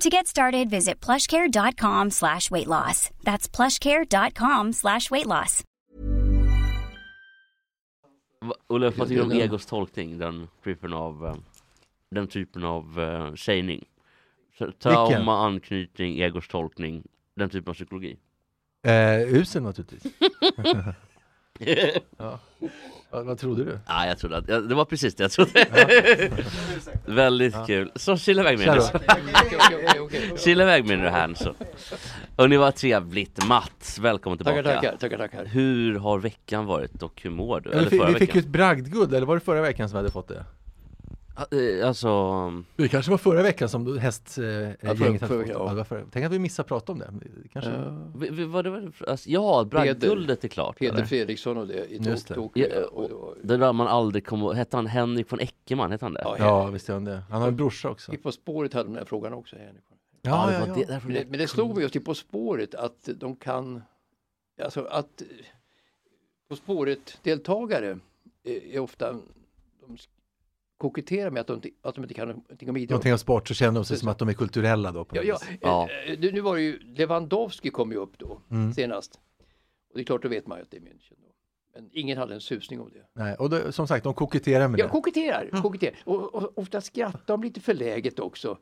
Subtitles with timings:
[0.00, 3.10] To get started, visit plushcare.com slash weight loss.
[3.22, 5.64] That's plushcare.com slash weight loss.
[8.68, 10.18] Olle, vad tycker du om egos tolkning?
[10.18, 11.34] Den typen av, eh,
[12.10, 13.84] den typen av uh, sägning?
[14.78, 17.02] Trauma, anknytning, egos tolkning,
[17.34, 18.16] den typen av psykologi.
[18.82, 20.12] Eh, usel naturligtvis.
[22.18, 22.38] ja.
[23.10, 23.78] vad, vad trodde du?
[23.86, 25.66] Ja, jag trodde att, ja, det var precis det jag trodde.
[27.06, 27.92] Väldigt kul.
[27.94, 29.00] Så kila iväg med då.
[30.36, 31.54] Kila iväg med det här nu så.
[32.36, 33.46] Och ni var trevligt.
[33.46, 34.62] Mats, välkommen tillbaka.
[34.62, 35.44] Tackar, tackar, tackar, tackar.
[35.44, 37.70] Hur har veckan varit och hur mår du?
[37.70, 39.88] Ja, vi, Eller fick, förra vi fick ju ett bragdguld, eller var det förra veckan
[39.88, 40.44] som vi hade fått det?
[41.36, 42.08] Eh, Alltså,
[42.76, 45.76] Det kanske var förra veckan som hästgänget Ja, förra- hade förra veckan, ja.
[45.78, 47.12] ja, förra- Tänk att vi missade prata om det.
[47.52, 47.70] Kanske.
[47.70, 48.10] Ja.
[48.16, 50.78] vi- vi- vad det var, alltså, ja, bragdguldet är klart.
[50.78, 51.04] Peter eller?
[51.06, 52.34] Fredriksson och det i Just det.
[52.34, 52.52] Tok-.
[52.56, 55.90] Ja, och det där man aldrig kommer Hette han Henrik von Eckermann?
[55.90, 56.20] Hette han det?
[56.24, 57.22] Ja, Ja, visst gör han det.
[57.30, 58.12] Han har en brorsa också.
[58.12, 59.56] I På spåret hade de den här frågan också.
[59.56, 59.82] Henrik.
[60.22, 63.36] Ja, ja, det- Men det, men det slog mig just i På spåret att de
[63.36, 63.82] kan,
[64.62, 65.26] alltså att eh,
[66.48, 67.98] På spåret-deltagare
[68.44, 69.12] är ofta,
[69.86, 69.98] de
[70.82, 72.90] koketterar med att de, inte- att de inte kan någonting om idrott.
[72.90, 75.04] Någonting om sport så känner de sig som att de är kulturella då.
[75.04, 75.58] På Ja, ja, vis.
[75.60, 75.88] Ja.
[76.06, 78.72] eh, Nu var det ju, Lewandowski kom ju upp då Mm.
[78.72, 79.14] senast.
[79.90, 81.14] Och det är klart, då vet man ju att det är München.
[81.18, 81.28] Då.
[81.74, 83.22] Men ingen hade en susning om det.
[83.22, 84.90] Nej, och då, som sagt, de koketterar med Ja, det.
[84.90, 85.94] koketterar, koketterar.
[86.04, 88.58] Och, och ofta skrattar de lite förläget också.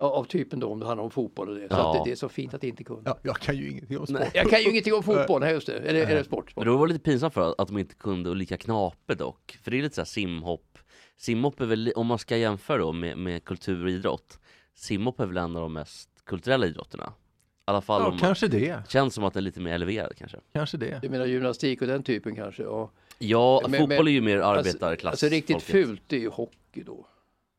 [0.00, 1.68] Av, typen då om det handlar om fotboll och det.
[1.68, 1.90] Så Ja.
[1.98, 3.02] att det, det är så fint att det inte kunde.
[3.10, 4.18] Ja, jag kan ju ingenting om sport.
[4.20, 4.30] Nej.
[4.34, 5.78] Jag kan ju ingenting om fotboll, nej just det.
[5.78, 6.44] Eller, eller sport.
[6.44, 6.64] Men sport.
[6.64, 9.58] det var lite pinsamt för att de inte kunde och lika knape dock.
[9.62, 10.73] För det är lite såhär simhopp.
[11.16, 14.38] Simhopp är väl, om man ska jämföra då med, med kultur och idrott.
[14.74, 17.04] Simhopp är väl en av de mest kulturella idrotterna.
[17.06, 18.88] I alla fall Ja, om kanske det.
[18.88, 20.38] Känns som att den är lite mer eleverad kanske.
[20.52, 20.98] Kanske det.
[21.02, 22.62] Du menar gymnastik och den typen kanske?
[22.62, 22.90] Ja.
[23.18, 25.12] Ja, Men- fotboll men- är ju mer Alltså, arbetarklass.
[25.12, 25.86] alltså riktigt folket.
[25.86, 27.06] fult är ju hockey då.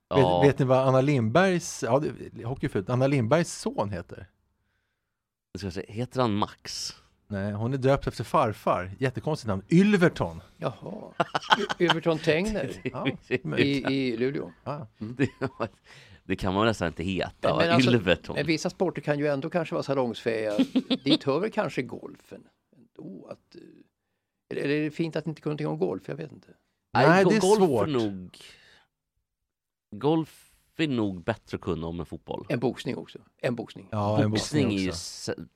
[0.09, 1.99] Ja, Vet, vet ni vad Anna Lindbergs, ja
[2.31, 4.27] det, hockey är fult, Anna Lindbergs son heter?
[5.51, 6.93] jag ska säga, heter han Max?
[7.27, 8.91] Nej, hon är döpt efter farfar.
[8.99, 9.63] Jättekonstigt namn.
[9.69, 10.41] Ylverton.
[10.57, 11.13] Jaha.
[11.79, 13.07] Y- Överton Tegner Ja,
[13.57, 14.51] i, i Luleå.
[14.63, 14.87] ja.
[14.97, 15.29] det,
[16.23, 17.55] det kan man nästan inte heta.
[17.57, 18.35] Men- alltså- Ylverton.
[18.35, 20.53] Men vissa sporter kan ju ändå kanske vara salongsfähiga.
[21.03, 22.43] Dit hör väl kanske golfen.
[22.77, 23.61] Ändå att, eh,
[24.51, 26.03] eller eller är det fint att inte kunna någonting om golf?
[26.07, 26.47] Jag vet inte.
[26.93, 27.87] Nej, go- det är golf svårt.
[27.89, 28.37] nog...
[29.91, 30.44] Golf
[30.83, 32.45] är nog bättre att kunna om än fotboll.
[32.49, 33.19] En boxning också.
[33.41, 33.87] En boxning.
[33.91, 34.91] Ja, en Boxning är ju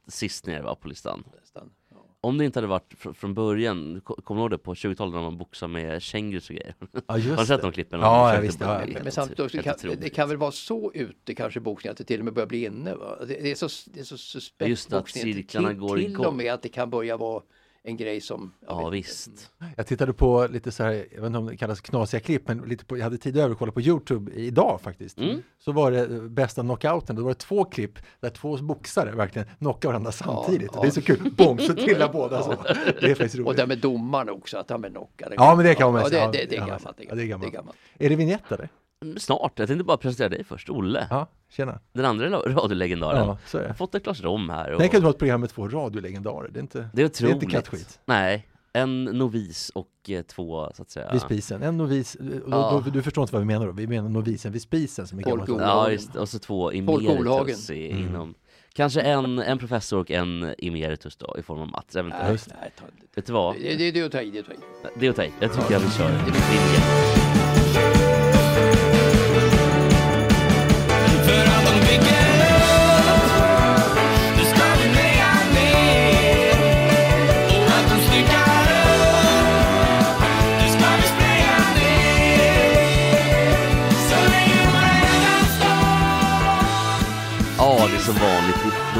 [0.07, 1.23] sist ner va, på listan.
[1.41, 1.69] Nästan.
[1.91, 1.95] Ja.
[2.21, 5.13] Om det inte hade varit fr- från början, ko- kommer du ihåg det på 20-talet
[5.13, 6.75] när man boxade med kängurus och grejer?
[6.79, 7.67] Ja, Har du just sett det.
[7.67, 7.99] de klippen?
[7.99, 8.85] Ja, De ja, försökte visst, bara ja.
[8.85, 10.01] bli Men, men samtidigt också, helt kan, otroligt.
[10.01, 12.65] det kan väl vara så ute kanske boxning att det till och med börjar bli
[12.65, 12.95] inne.
[12.95, 13.17] Va?
[13.19, 15.33] Det, det, är så, det är så suspekt Just att boxning.
[15.33, 16.25] cirklarna till, går till igång.
[16.25, 17.43] och med att det kan börja vara
[17.83, 18.51] en grej som...
[18.67, 19.51] jag Ja visst.
[19.75, 22.57] Jag tittade på lite så här, jag vet inte om det kallas knasiga klipp, men
[22.57, 25.17] lite på, jag hade tid över att kolla på Youtube idag faktiskt.
[25.19, 25.41] Mm.
[25.59, 29.47] Så var det eh, bästa knockouten, då var det två klipp där två boxare verkligen
[29.59, 30.71] knockar varandra samtidigt.
[30.73, 30.81] ja.
[30.81, 32.55] Det är så kul, bom, så trillar båda så.
[33.01, 33.57] Det är faktiskt Och roligt.
[33.57, 35.33] det med domaren också, att han är knockad.
[35.35, 36.27] Ja, men det kan man ja, säga.
[36.31, 36.97] det, det, det är Ja, gammalt.
[36.97, 37.51] Det är ja, det är gammalt.
[37.51, 37.77] Det är gammalt.
[37.99, 38.69] Är det vignett eller?
[39.17, 41.07] Snart, jag tänkte bara presentera dig först, Olle.
[41.09, 41.79] Ja, tjena.
[41.93, 43.27] Den andra radiolegendaren.
[43.27, 43.73] Ja, så är Jag det.
[43.75, 44.71] fått ett glas rom här.
[44.71, 44.79] Och...
[44.79, 47.33] Tänk att du har ett program med två radiolegendarer, det är inte, Det är otroligt.
[47.33, 47.99] inte kattskit.
[48.05, 51.11] Nej, en novis och eh, två så att säga.
[51.11, 52.81] Vid spisen, en novis, då, Ja.
[52.85, 55.23] då, du förstår inte vad vi menar då, vi menar novisen vid spisen som är
[55.23, 55.49] gammalt.
[55.49, 56.19] Ja, just det.
[56.19, 58.07] Och så två emeritus i, Mm.
[58.07, 58.33] inom
[58.73, 62.31] Kanske en, en professor och en emeritus då i form av Mats, Nej, eventuellt.
[62.31, 62.85] Just nej, ta,
[63.15, 63.55] Vet du vad?
[63.55, 64.57] det, det, det är att ta i, det är att ta i.
[64.99, 65.33] Det är åt dig.
[65.39, 67.48] Jag tycker jag vill köra.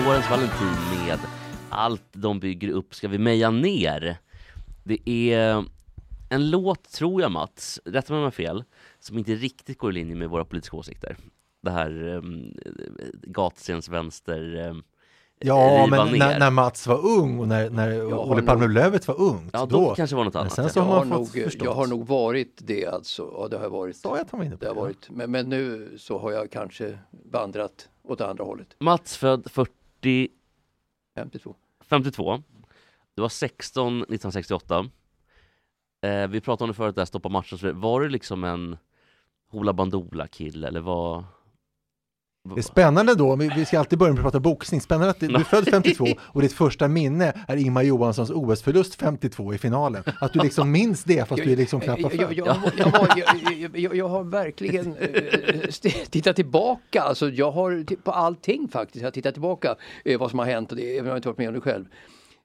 [0.09, 0.67] Florens Valentin
[1.07, 1.19] med
[1.69, 4.17] Allt de bygger upp ska vi meja ner.
[4.83, 5.65] Det är
[6.29, 8.63] en låt, tror jag Mats, rätta mig om jag har fel,
[8.99, 11.17] som inte riktigt går i linje med våra politiska åsikter.
[11.63, 12.53] Det här um,
[13.23, 14.83] gatscens vänster um,
[15.39, 19.07] Ja, men när, när Mats var ung och när, när har Olle Palme nog- Lövet
[19.07, 20.53] var ungt, Ja, då, då, kanske var något men annat.
[20.53, 21.65] sen så Jag har har, nog, förstått.
[21.65, 23.33] jag har nog varit det alltså.
[23.37, 23.95] Ja, det har jag varit.
[23.97, 24.81] Sa jag att han var inne på Det har det?
[24.81, 25.09] varit.
[25.09, 26.97] Men, men nu så har jag kanske
[27.31, 28.67] vandrat åt andra hållet.
[28.79, 29.71] Mats född 40,
[31.15, 31.55] 52.
[31.89, 32.43] 52.
[33.15, 34.89] Du var 16 1968.
[36.01, 37.79] Eh, vi pratade om det förut, där stoppa matchen.
[37.79, 38.77] Var du liksom en
[39.51, 41.23] Hoola Bandoola kille eller vad?
[42.43, 45.35] Det är spännande då, vi ska alltid börja med att prata boxning, spännande att du
[45.35, 50.03] är född 52 och ditt första minne är Ingmar Johanssons OS-förlust 52 i finalen.
[50.21, 52.37] Att du liksom minns det fast du är liksom knappt var jag, född.
[52.37, 55.69] jag, jag, jag, har- jag, jag, har verkligen eh,
[56.09, 60.39] tittat tillbaka, alltså jag har på allting faktiskt, jag har tittat tillbaka eh, vad som
[60.39, 61.85] har hänt och det, även om jag inte varit med om det själv.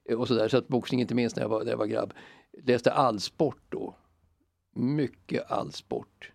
[0.09, 1.85] Eh, och så, där, så att boxning inte minst när jag var, när jag var
[1.85, 2.13] grabb.
[2.63, 3.95] Läste allsport då.
[4.75, 6.31] Mycket allsport.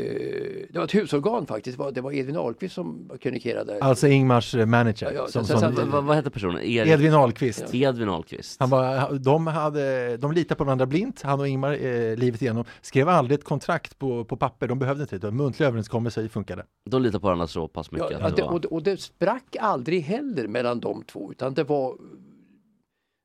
[0.00, 3.78] Eh, det var ett husorgan faktiskt, det var, det var Edvin Ahlqvist som kronikerade.
[3.80, 5.06] Alltså Ingmars eh, manager.
[5.06, 6.62] Ja, ja, som, sen- som, sen- Vad, vad heter personen?
[6.62, 6.92] Erik?
[6.92, 7.74] Edvin Ahlqvist.
[7.74, 8.60] Edvin Ahlqvist.
[8.60, 12.64] Han var, de, hade, de litade på varandra blint, han och Ingmar, eh, livet igenom.
[12.80, 15.30] Skrev aldrig ett kontrakt på, på papper, de behövde inte det.
[15.30, 16.64] Muntlig överenskommelser funkade.
[16.90, 20.00] De litar på varandra så pass mycket Ja, det och, det- och det sprack aldrig
[20.02, 21.96] heller mellan de två utan det var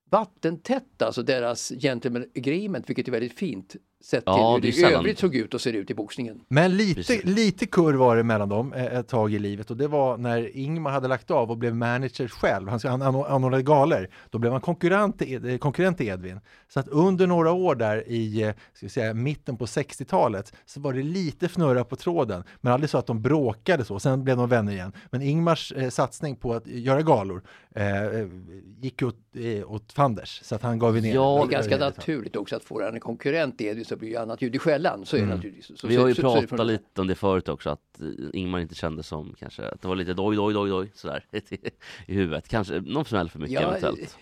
[0.10, 3.75] vattentätt, alltså deras gentleman agreement, vilket är väldigt fint.
[4.04, 5.00] Sett Ja, till det hur det i sällan.
[5.00, 6.42] övrigt såg ut och ser ut i boxningen.
[6.48, 7.24] Men lite, Precis.
[7.25, 10.58] lite kurr var det mellan dem eh, ett tag i livet och det var när
[10.58, 12.68] Ingmar hade lagt av och blev manager själv.
[12.70, 14.10] Han, han anor- anordnade galer.
[14.30, 16.40] Då blev han konkurrent till, eh, konkurrent till Edvin.
[16.68, 20.94] Så att under några år där i eh, ska säga, mitten på 60-talet så var
[20.94, 22.44] det lite fnurra på tråden.
[22.62, 24.00] Men aldrig så att de bråkade så.
[24.00, 24.92] Sen blev de vänner igen.
[25.12, 27.44] Men Ingmars eh, satsning på att göra galor
[27.75, 27.84] eh,
[28.82, 30.40] gick åt, eh, åt fanders.
[30.44, 31.14] Så att han gav ner.
[31.16, 34.15] Ja, Det är ganska naturligt också att få en konkurrent i Edvin så blir ju
[34.18, 35.06] annat ljud i skällan.
[35.06, 35.80] Så är det naturligtvis.
[35.80, 37.70] Så, Vi har ju så, så, så det pratat från- lite om det förut också,
[37.70, 40.92] att eh, Ingmar inte kände som kanske, att det var lite doj, doj, doj, doj
[40.96, 41.25] sådär
[42.08, 42.48] i huvudet.
[42.48, 44.18] Kanske någon smäll för mycket Ja, eventuellt.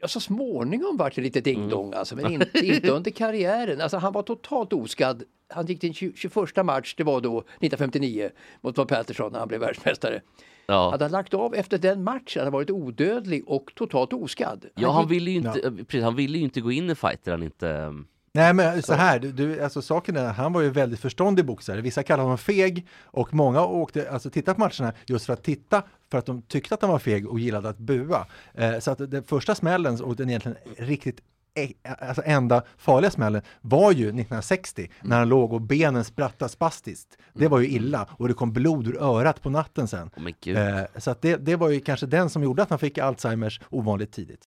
[0.00, 1.60] Ja, så småningom vart det lite Mm.
[1.60, 3.80] ding-dong alltså, men inte, inte under karriären.
[3.80, 5.22] Alltså, han var totalt oskadd.
[5.48, 9.48] Han gick till 20, 21 match, det var då 1959 mot Bob Patterson när han
[9.48, 10.20] blev världsmästare.
[10.66, 10.90] Ja.
[10.90, 14.66] Hade han lagt av efter den matchen hade han varit odödlig och totalt oskadd.
[14.74, 16.94] Ja, han gick- ville ju inte, eh, precis, han ville ju inte gå in i
[16.94, 17.94] fighter han inte...
[18.34, 21.80] Nej men så här, du, du, alltså saken är, han var ju väldigt förståndig boxare.
[21.80, 25.82] Vissa kallar honom feg och många åkte, alltså titta på matcherna just för att titta
[26.10, 28.26] för att de tyckte att han var feg och gillade att bua.
[28.54, 31.20] Eh, så att den första smällen och den egentligen riktigt
[31.54, 37.18] e- Alltså enda farliga smällen var ju 1960 när han låg och benen sprattade spastiskt.
[37.32, 40.10] Det var ju illa och det kom blod ur örat på natten sen.
[40.40, 40.56] Gud.
[40.56, 43.60] Eh, så att det, det var ju kanske den som gjorde att han fick Alzheimers
[43.70, 44.48] ovanligt tidigt.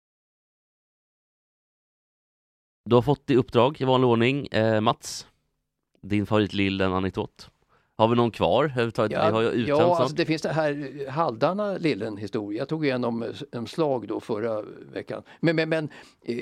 [2.92, 5.28] Du har fått i uppdrag i vanlig ordning, eh, Mats.
[6.02, 7.50] Din favoritlillen anekdot.
[7.98, 9.20] Har vi någon kvar överhuvudtaget?
[9.20, 12.62] vi har ju ja alltså det finns det här halvdana lillen historia.
[12.62, 14.62] Jag tog igenom eh, en slag då förra
[14.94, 15.24] veckan.
[15.40, 15.90] Men, men, men
[16.22, 16.36] eh,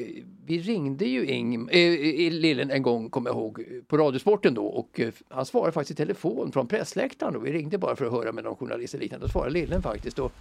[0.45, 4.99] vi ringde ju Ing, eh, lillen en gång, kommer jag ihåg, på Radiosporten då och
[4.99, 7.33] eh, han svarade faktiskt i telefon från pressläktaren.
[7.33, 7.39] Då.
[7.39, 9.25] Vi ringde bara för att höra med någon journalist eller liknande.
[9.25, 10.19] Då svarade lillen faktiskt.
[10.19, 10.31] Och,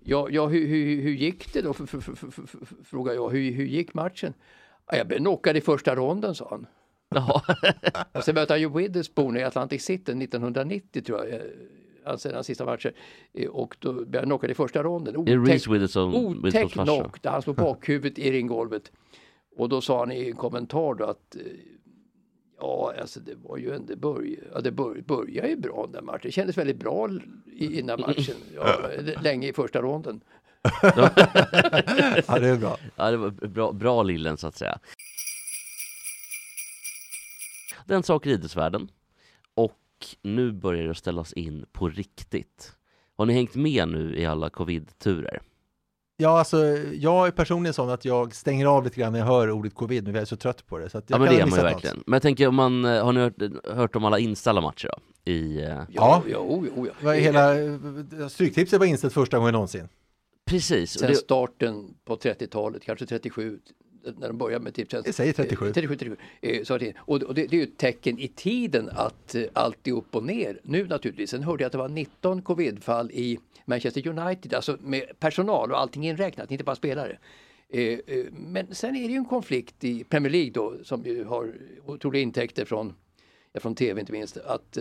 [0.00, 1.70] ja, ja hur, hur, hur gick det då?
[1.70, 3.30] F- f- f- f- f- Frågade jag.
[3.30, 4.34] Hur, hur gick matchen?
[4.92, 6.66] Ja, jag blev knockad i första ronden, sa han.
[7.14, 7.42] Jaha.
[8.12, 11.34] Och sen mötte han ju Witherspoon i Atlantic City 1990 tror jag.
[11.34, 11.40] eh,
[12.04, 12.92] Alltså den sista matchen.
[13.32, 15.16] Eh, Och då blev han knockad i första ronden.
[16.14, 16.84] Otäck farsa.
[16.84, 18.92] knock där han slog bakhuvudet i ringgolvet.
[19.56, 21.42] Och då sa han i en kommentar då att eh,
[22.60, 26.04] Ja, alltså det var ju en, det började, ja, det bör, började ju bra den
[26.04, 26.20] matchen.
[26.22, 27.08] Det kändes väldigt bra
[27.52, 28.34] i, innan matchen.
[28.54, 28.88] Ja,
[29.22, 30.20] länge i första ronden.
[32.26, 32.78] Ja, det är bra.
[32.96, 34.78] Ja, det var bra, bra lillen så att säga.
[37.86, 38.88] Den saker i idrottsvärlden.
[39.54, 39.78] Och
[40.22, 42.72] nu börjar det ställas in på riktigt.
[43.16, 45.40] Har ni hängt med nu i alla covid-turer?
[46.16, 46.64] Ja, alltså
[46.94, 50.04] jag är personligen sån att jag stänger av lite grann när jag hör ordet covid,
[50.04, 50.90] men jag är så trött på det.
[50.90, 51.72] Så att jag Ja men det är man ju något.
[51.72, 52.02] verkligen.
[52.06, 53.34] Men jag tänker om man, eh, har ni hört,
[53.76, 55.30] hört om alla inställda matcher då?
[55.32, 55.84] I, eh, Ja.
[55.88, 56.66] Ja, jo,
[57.02, 59.88] jo, är Hela eh, Stryktipset var inställt första gången någonsin.
[60.44, 60.98] Precis.
[60.98, 63.60] Sen det, starten på 30-talet, kanske 37,
[64.18, 65.06] när de började med Tipstjänst.
[65.06, 65.66] Jag säger 37.
[65.66, 66.16] Eh, 37, 37.
[66.40, 69.92] Eh, så Och det, det är ju ett tecken i tiden att eh, allt är
[69.92, 71.30] upp och ner nu naturligtvis.
[71.30, 75.80] Sen hörde jag att det var 19 covidfall i Manchester United, alltså med personal och
[75.80, 77.18] allting inräknat, inte bara spelare.
[77.68, 81.24] Eh, eh, Men sen är det ju en konflikt i Premier League då som ju
[81.24, 81.54] har
[81.86, 82.94] otroliga intäkter från,
[83.52, 84.36] ja, från tv inte minst.
[84.36, 84.78] Att,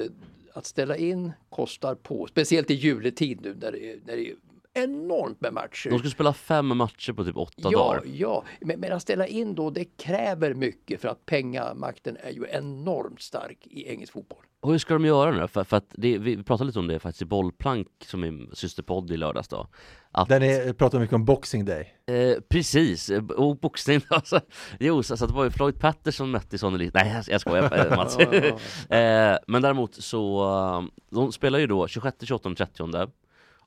[0.54, 4.36] att ställa in kostar på, speciellt i juletid nu när det är, när det är
[4.74, 5.90] enormt med matcher.
[5.90, 8.02] de skulle spela fem matcher på typ åtta Ja, dagar.
[8.06, 8.44] ja.
[8.62, 13.22] Men, men att ställa in då, det kräver mycket för att pengamakten är ju enormt
[13.22, 14.44] stark i engelsk fotboll.
[14.60, 15.48] Och hur ska de göra nu?
[15.48, 19.12] För, för att det, vi pratade lite om det faktiskt i Bollplank som är systerpodd
[19.12, 19.68] i lördags då.
[20.12, 21.94] Att, Där ni pratar mycket om Boxing Day.
[22.08, 24.40] eh, precis, eh, och boxning alltså.
[24.80, 27.02] Jo, så, så det var ju Floyd Patterson mötte Sonny Liston.
[27.06, 28.18] Nej jag, jag skojar eh, Mats.
[28.90, 33.12] eh, men däremot så, eh, de spelar ju då 26, 28, 30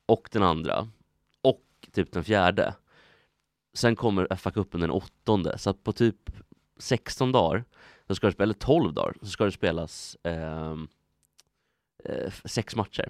[0.07, 0.89] och den andra
[1.43, 2.75] och typ den fjärde.
[3.75, 6.31] Sen kommer FA-cupen den åttonde, så att på typ
[6.79, 7.65] 16 dagar,
[8.09, 10.89] så ska det, spela- eller 12 dagar, så ska det spelas ehm,
[12.05, 13.09] eh, eh, sex matcher.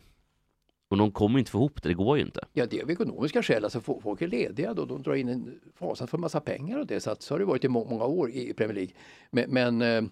[0.88, 2.40] Och de kommer ju inte få ihop det, det går ju inte.
[2.52, 3.64] Ja, det är av ekonomiska skäl.
[3.64, 7.00] Alltså, folk är lediga då, de drar in en fasansfull massa pengar och det.
[7.00, 8.94] Så, att, så har det varit i må- många år i Premier League.
[9.30, 10.02] Men, men eh,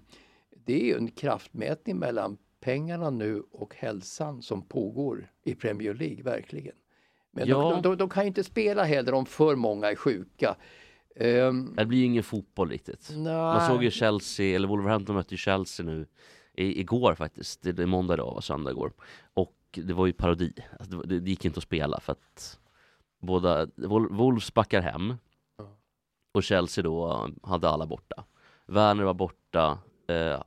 [0.64, 6.22] det är ju en kraftmätning mellan pengarna nu och hälsan som pågår i Premier League,
[6.22, 6.74] verkligen.
[7.30, 7.70] Men Ja.
[7.70, 10.56] de, de, de kan ju inte spela heller om för många är sjuka.
[11.16, 13.08] Ehm, Det blir ingen fotboll riktigt.
[13.16, 13.32] nej.
[13.34, 16.06] Man såg ju Chelsea, eller Wolverhampton mötte Chelsea nu
[16.54, 17.62] i, igår faktiskt.
[17.62, 18.92] Det är måndag idag och söndag igår.
[19.34, 20.52] Och det var ju parodi.
[20.80, 22.58] Alltså det, det, gick inte att spela för att
[23.20, 25.14] båda, Wol- Wolves backar hem
[26.34, 28.24] och Chelsea då hade alla borta.
[28.66, 29.78] Werner var borta.
[30.08, 30.40] Eh, Jag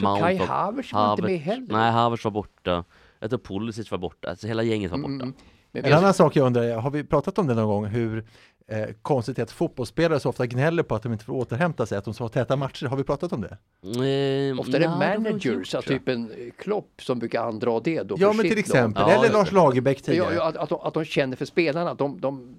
[0.00, 1.66] tror Kai var- Havertz var inte med heller.
[1.70, 2.84] Nej, Havertz var borta.
[3.20, 4.30] Jag tror Pulisic var borta.
[4.30, 5.12] Alltså hela gänget var borta.
[5.12, 5.34] Mm.
[5.72, 8.24] Men En annan sak jag undrar, har vi pratat om det någon gång, hur
[8.68, 11.98] eh, konstigt är att fotbollsspelare så ofta gnäller på att de inte får återhämta sig,
[11.98, 12.86] att de så har täta matcher.
[12.86, 13.56] Har vi pratat om det?
[13.82, 16.00] Eh, Ofta är det managers, alltså tror jag.
[16.00, 19.02] typ en eh, Klopp som brukar andra det då Ja, men till exempel.
[19.02, 19.12] lag.
[19.12, 19.54] Eller Lars det.
[19.54, 20.34] Lagerbäck tidigare.
[20.34, 22.56] ja, att, att, de, att de känner för spelarna, de, de,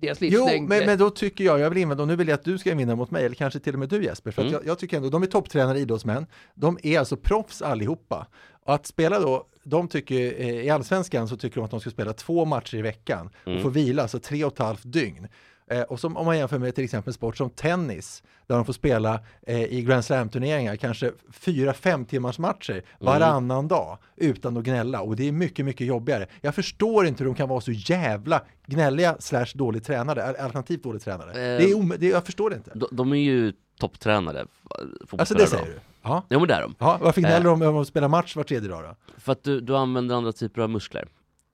[0.00, 0.68] deras Jo, livslängd.
[0.68, 2.74] men, men då tycker jag, jag vill invända, och nu vill jag att du ska
[2.74, 4.52] vinna mot mig, eller kanske till och med du Jesper, för Mm.
[4.52, 8.26] jag, jag tycker ändå, de är topptränare idrottsmän, de är alltså proffs allihopa.
[8.64, 11.90] Och att spela då, de tycker, eh, i allsvenskan så tycker de att de ska
[11.90, 13.62] spela två matcher i veckan och Mm.
[13.62, 15.28] få vila, alltså tre och ett halvt dygn.
[15.70, 18.72] Eh, och som, om man jämför med till exempel sport som tennis, där de får
[18.72, 25.00] spela eh, i Grand Slam-turneringar kanske fyra, fem timmars matcher varannan dag utan att gnälla
[25.00, 26.26] och det är mycket, mycket jobbigare.
[26.40, 30.82] Jag förstår inte hur de kan vara så jävla gnälliga slash dåligt tränade, al- alternativt
[30.82, 31.32] dåligt tränade.
[31.32, 32.70] det är om, det, jag förstår det inte.
[32.74, 34.40] De, de är ju topptränare.
[34.40, 35.70] Alltså fotbollsspelare det säger då.
[35.72, 35.78] du?
[36.02, 36.22] Ja.
[36.30, 36.74] Jo men det är de.
[36.78, 37.58] ja varför gnäller Eh.
[37.58, 39.12] de om att spela match var tredje dag då?
[39.18, 41.08] För att du, du använder andra typer av muskler.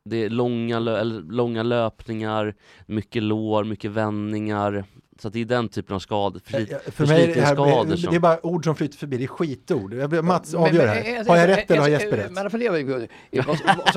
[0.08, 2.54] Det är långa, lö, långa löpningar,
[2.86, 4.84] mycket lår, mycket vändningar.
[5.18, 6.60] Så att det är den typen av skador, Eh,
[6.92, 9.28] För mig är det, här, förslitningsskador det är bara ord som flyter förbi, det är
[9.28, 9.94] skitord.
[10.24, 11.20] Mats avgör men- här.
[11.20, 12.32] eh, Har jag eh, rätt eller har eh, Jesper eh, rätt?
[12.52, 13.46] Men jag- eh,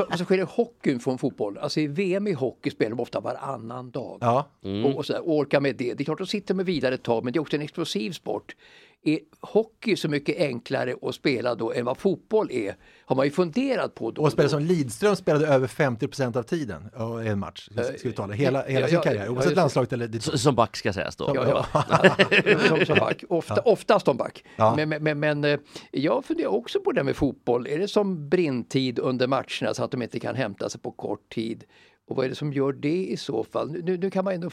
[0.09, 3.19] vad, som sker i hockeyn från fotboll, alltså i VM i hockey spelar de ofta
[3.19, 4.17] varannan dag.
[4.21, 4.47] Ja.
[4.65, 4.85] Mm.
[4.85, 5.93] Och, och, så där, och orkar med det.
[5.93, 8.11] Det är klart, de sitter med vidare ett tag, men det är också en explosiv
[8.11, 8.55] sport.
[9.03, 12.75] Är hockey så mycket enklare att spela då än vad fotboll är?
[13.05, 14.21] Har man ju funderat på då.
[14.21, 18.09] Och spelare som Lidström spelade över 50% av tiden ja, i en match, ska ska
[18.09, 18.33] vi tala.
[18.33, 19.55] Hela, hela ja, sin ja, karriär, ja, oavsett det.
[19.55, 21.31] landslaget eller ditt Som back ska sägas då.
[21.35, 21.65] Ja,
[22.67, 23.23] som, som back.
[23.29, 24.43] Ofta, Oftast som back.
[24.55, 24.75] Ja.
[24.75, 25.59] Men, men, men, eh,
[25.91, 27.67] jag funderar också på det med fotboll.
[27.67, 31.29] Är det som brintid under matcherna så att de inte kan hämta sig på kort
[31.33, 31.63] tid?
[32.09, 33.71] Och vad är det som gör det i så fall?
[33.83, 34.49] Nu- Nu, kan man ändå,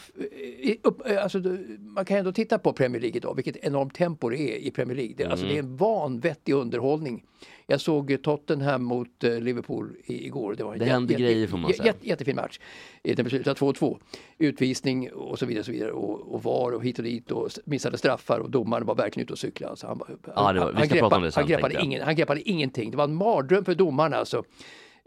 [0.83, 1.39] upp, eh, alltså,
[1.81, 4.97] man kan ändå titta på Premier League idag, vilket enormt tempo det är i Premier
[4.97, 5.15] League.
[5.17, 7.25] Det, alltså, det är en vanvettig underhållning.
[7.67, 10.55] Jag såg Tottenham mot eh, Liverpool igår.
[10.55, 11.93] Det, var Det jä- händer jä- grejer, får man säga.
[11.93, 12.59] jä- jättefin match.
[13.03, 13.99] Den beslutade 2-2.
[14.39, 15.61] Utvisning och så vidare.
[15.61, 15.93] Och, så vidare.
[15.93, 19.33] Och, och VAR och hit och dit och missade straffar och domaren var verkligen ute
[19.33, 19.71] och cyklade.
[19.71, 20.99] Alltså han, Ja, var- han, sen,
[21.41, 22.91] han, greppade ingen, han greppade ingenting.
[22.91, 24.45] Det var en mardröm för domaren alltså.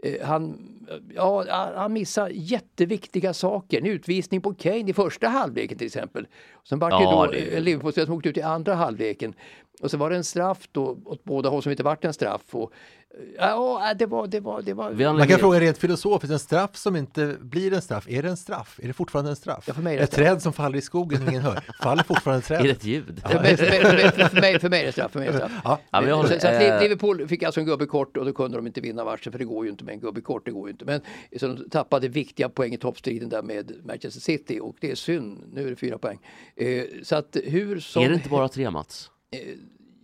[0.02, 0.58] Eh, Han,
[1.14, 1.44] ja,
[1.76, 3.78] han missade jätteviktiga saker.
[3.78, 6.26] En utvisning på Kane i första halvleken till exempel.
[6.68, 9.34] Sen var det Ja, då det- en Liverpool-spelare som åkte ut i andra halvleken.
[9.82, 12.54] Och så var det en straff då åt båda håll som inte vart en straff.
[12.54, 12.72] Och,
[13.38, 15.12] ja, det var, det var, det var...
[15.12, 18.36] Man kan fråga rent filosofiskt, en straff som inte blir en straff, är det en
[18.36, 18.80] straff?
[18.82, 19.64] Är det fortfarande en straff?
[19.66, 20.26] Ja, för mig är det ett straff.
[20.26, 23.22] träd som faller i skogen och ingen hör, faller fortfarande Är det ett ljud?
[23.26, 25.12] För mig, för, mig, för, mig, för, mig, för mig är det straff.
[25.12, 25.52] För mig är det straff.
[25.64, 25.80] Ja.
[25.90, 28.24] Ja, men jag håller- så, så att eh, Liverpool fick alltså en gubbe kort och
[28.24, 30.44] då kunde de inte vinna matchen för det går ju inte med en gubbe kort.
[30.44, 30.84] Det går ju inte.
[30.84, 31.00] Men,
[31.40, 35.44] så de tappade viktiga poäng i toppstriden där med Manchester City och det är synd.
[35.52, 36.18] Nu är det fyra poäng.
[36.56, 38.02] Eh, så att hur som...
[38.02, 39.10] Är det inte bara tre Mats?
[39.30, 39.38] Eh,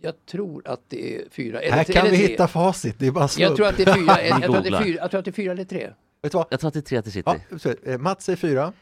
[0.05, 1.61] jag tror att det är fyra.
[1.61, 2.27] Eller, Här kan eller vi tre.
[2.27, 3.55] hitta facit, det är bara Jag slump.
[3.55, 4.23] tror att det är fyra.
[4.23, 5.89] Jag, jag, tror att det är fyra jag tror att det är fyra eller tre.
[6.21, 6.47] Vet du vad?
[6.49, 7.31] Jag tror att det är tre till City.
[7.63, 8.73] Ja, eh, Mats säger fyra,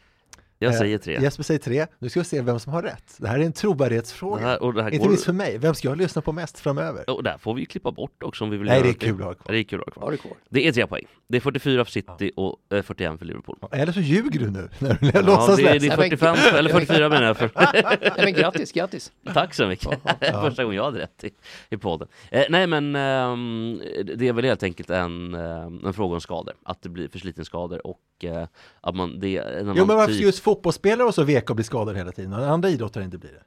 [0.64, 1.20] Jag Eh, säger tre.
[1.22, 1.86] Jesper säger tre.
[2.00, 3.16] Nu ska vi se vem som har rätt.
[3.18, 4.42] Det här är en trovärdighetsfråga.
[4.42, 5.10] Det här, och det här Inte går...
[5.10, 5.58] minst för mig.
[5.58, 7.10] Vem ska jag lyssna på mest framöver?
[7.10, 9.22] Och där får vi klippa bort också om vi vill Nej, göra det är kul
[9.22, 9.54] att ha kvar.
[9.54, 10.18] Det är kul att ha kvar.
[10.50, 11.06] Det är tre poäng.
[11.28, 13.58] Det är 44 för City och eh, 41 för Liverpool.
[13.72, 16.58] Eller så ljuger du nu när du Ja, låtsas det, är, det är 45, för-
[16.58, 17.38] eller 44 menar jag.
[17.38, 17.52] För.
[17.74, 19.12] Nej, men grattis, grattis.
[19.34, 20.00] Tack så mycket.
[20.42, 21.30] Första gången jag hade rätt i,
[21.70, 22.08] i podden.
[22.32, 23.82] Eh, nej men ehm,
[24.16, 26.54] det är väl helt enkelt en, ehm, en fråga om skador.
[26.64, 28.48] Att det blir förslitningsskador och eh,
[28.82, 29.20] att man...
[29.20, 31.98] Det, när Jo man men varför typ- just fotbollsspelare och så veka och bli skadade
[31.98, 32.34] hela tiden?
[32.34, 33.44] Och andra idrottare inte blir det?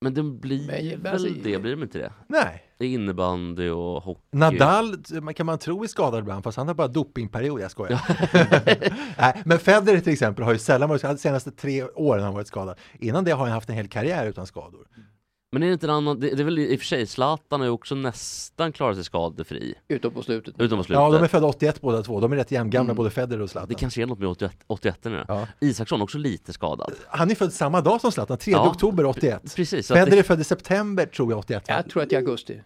[0.00, 2.12] Men det blir Men, väl alltså, det, blir de inte det?
[2.28, 2.62] Nej.
[2.78, 4.22] Det är innebandy och hockey.
[4.30, 4.96] Nadal
[5.36, 8.00] kan man tro är skadad ibland fast han har bara dopingperiod, jag skojar.
[9.18, 12.26] Nej, men Federer till exempel har ju sällan varit skadad, de senaste tre åren har
[12.26, 12.78] han varit skadad.
[12.98, 14.86] Innan det har han haft en hel karriär utan skador.
[15.52, 17.60] Men är det inte en annan, det, det är väl i och för sig, Zlatan
[17.60, 19.74] har ju också nästan klarat sig skadefri.
[19.88, 20.54] Utom på slutet.
[20.58, 21.00] Utom på slutet.
[21.02, 22.20] Ja, de är födda 81 båda två.
[22.20, 23.68] De är rätt jämngamla både Federer och Zlatan.
[23.68, 25.24] Det kanske är något med 81, 81 nu.
[25.28, 25.46] Ja.
[25.60, 26.92] Isaksson också lite skadad.
[27.08, 29.54] Han är född samma dag som Zlatan, 3 Ja, oktober 81.
[29.56, 29.88] Precis.
[29.88, 31.68] Federer det, är född i september tror jag 81.
[31.68, 31.74] va?
[31.76, 32.60] Jag tror att det är augusti.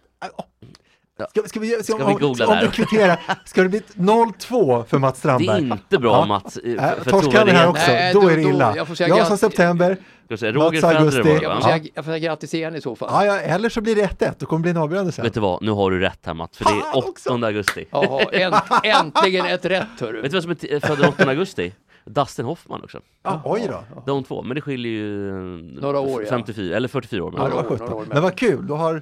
[1.29, 2.61] Ska, ska vi, ska, Ska vi om, googla om där?
[2.61, 5.57] du kvitterar, ska det bli 0-2 för Mats det Strandberg?
[5.69, 6.25] är inte bra.
[6.25, 6.57] Mats.
[6.57, 8.73] Äh, Torskar vi här också, Nej, då då- är det då- illa.
[8.75, 9.27] jag får säga Jag grattis.
[9.27, 9.97] som september,
[10.31, 11.21] Ska säga, Roger Federer augusti.
[11.21, 11.59] var det Jag va?
[11.61, 11.79] Ja.
[11.93, 13.09] jag får säga grattis igen i så fall.
[13.11, 15.23] ja, ja, eller så blir det 1-1, då kommer det bli en avgörande sen.
[15.23, 17.33] Vet du vad, nu har du rätt här Mats, för det är Fan också.
[17.35, 17.85] 8 augusti.
[17.91, 20.21] Jaha, änt, äntligen ett rätt hörru.
[20.21, 21.73] Vet du vem som är född den 8 augusti?
[22.05, 22.99] Dustin Hoffman också.
[23.23, 23.83] Ja, oj då.
[24.05, 25.35] De två, men det skiljer ju eh,
[25.81, 26.29] Några år, ja.
[26.29, 27.33] 54, eller 44 år.
[27.37, 27.77] Ja, det Men, var år, 17.
[27.87, 28.05] några år.
[28.09, 29.01] Men vad kul, då har,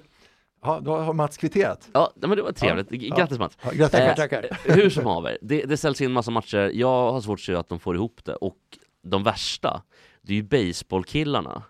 [0.63, 1.87] ja, då har Mats kvitterat.
[1.93, 2.89] ja, men det var trevligt.
[2.89, 3.57] Grattis Mats.
[3.63, 3.91] Ja, grattis.
[3.99, 4.73] Tackar, Eh, tackar.
[4.75, 6.71] Hur som haver, det, det ställs in massa matcher.
[6.73, 8.33] Jag har svårt att se att de får ihop det.
[8.35, 8.57] Och
[9.03, 9.81] de värsta,
[10.29, 11.63] det är ju baseballkillarna.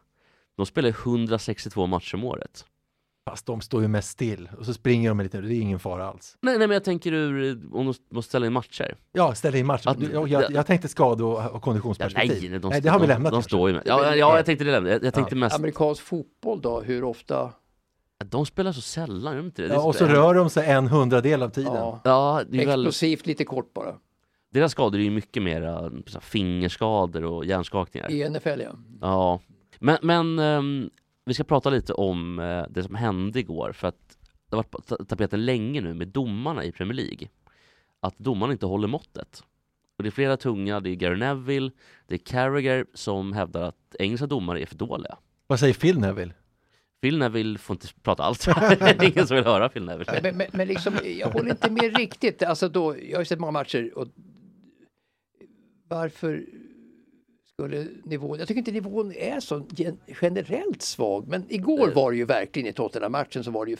[0.57, 2.65] De spelar 162 matcher om året.
[3.29, 6.07] Fast de står ju mest still och så springer de lite, det är ingen fara
[6.07, 6.37] alls.
[6.41, 8.95] Nej, nej men jag tänker ur, om de måste ställa in matcher.
[9.11, 9.91] Ja, ställ in matchen.
[9.91, 12.51] Att- jag, jag, jag tänkte skade och, och Ja, konditionsperspektiv.
[12.51, 13.31] nej, de, nej, det har vi de, lämnat.
[13.31, 13.49] De kanske.
[13.49, 13.83] står ju med.
[13.85, 14.89] Ja, ja, jag tänkte det lämna.
[14.89, 17.51] Jag, jag tänkte mest, Amerikansk fotboll då, hur ofta?
[18.25, 19.67] de spelar så sällan, gör de inte det?
[19.67, 21.73] Ja, och så rör de sig en hundradel av tiden.
[21.73, 23.95] Ja, Ja, det är väl, explosivt lite kort bara.
[24.49, 28.11] Deras skador är ju mycket mer fingerskador och hjärnskakningar.
[28.11, 28.75] I NFL ja.
[29.01, 29.39] Ja,
[29.79, 30.89] men, men ehm,
[31.25, 34.17] vi ska prata lite om eh, det som hände igår för att
[34.49, 37.27] det har varit på ta- tapeten länge nu med domarna i Premier League.
[37.99, 39.43] Att domarna inte håller måttet.
[39.97, 41.71] Och det är flera tunga, det är Gary Neville,
[42.07, 45.17] det är Carragher som hävdar att engelska domare är för dåliga.
[45.47, 46.33] Vad säger Phil Neville?
[47.01, 48.45] Phil Neville får inte prata alls.
[48.45, 50.19] det är ingen som vill höra Phil Neville.
[50.23, 52.43] Men, men, men liksom, jag håller inte med riktigt.
[52.43, 54.07] Alltså då, jag har ju sett många matcher och
[55.89, 56.45] varför
[57.53, 62.17] skulle nivån, jag tycker inte nivån är så gen- generellt svag, men igår var det
[62.17, 63.77] ju verkligen i Tottenham-matchen så var det ju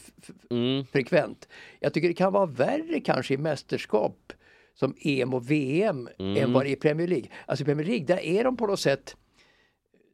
[0.50, 0.86] Mm.
[0.86, 1.48] frekvent.
[1.80, 4.34] Jag tycker det kan vara värre kanske i mästerskap
[4.74, 6.44] som EM och VM Mm.
[6.44, 7.28] än vad det är i Premier League.
[7.46, 9.16] Alltså i Premier League, där är de på något sätt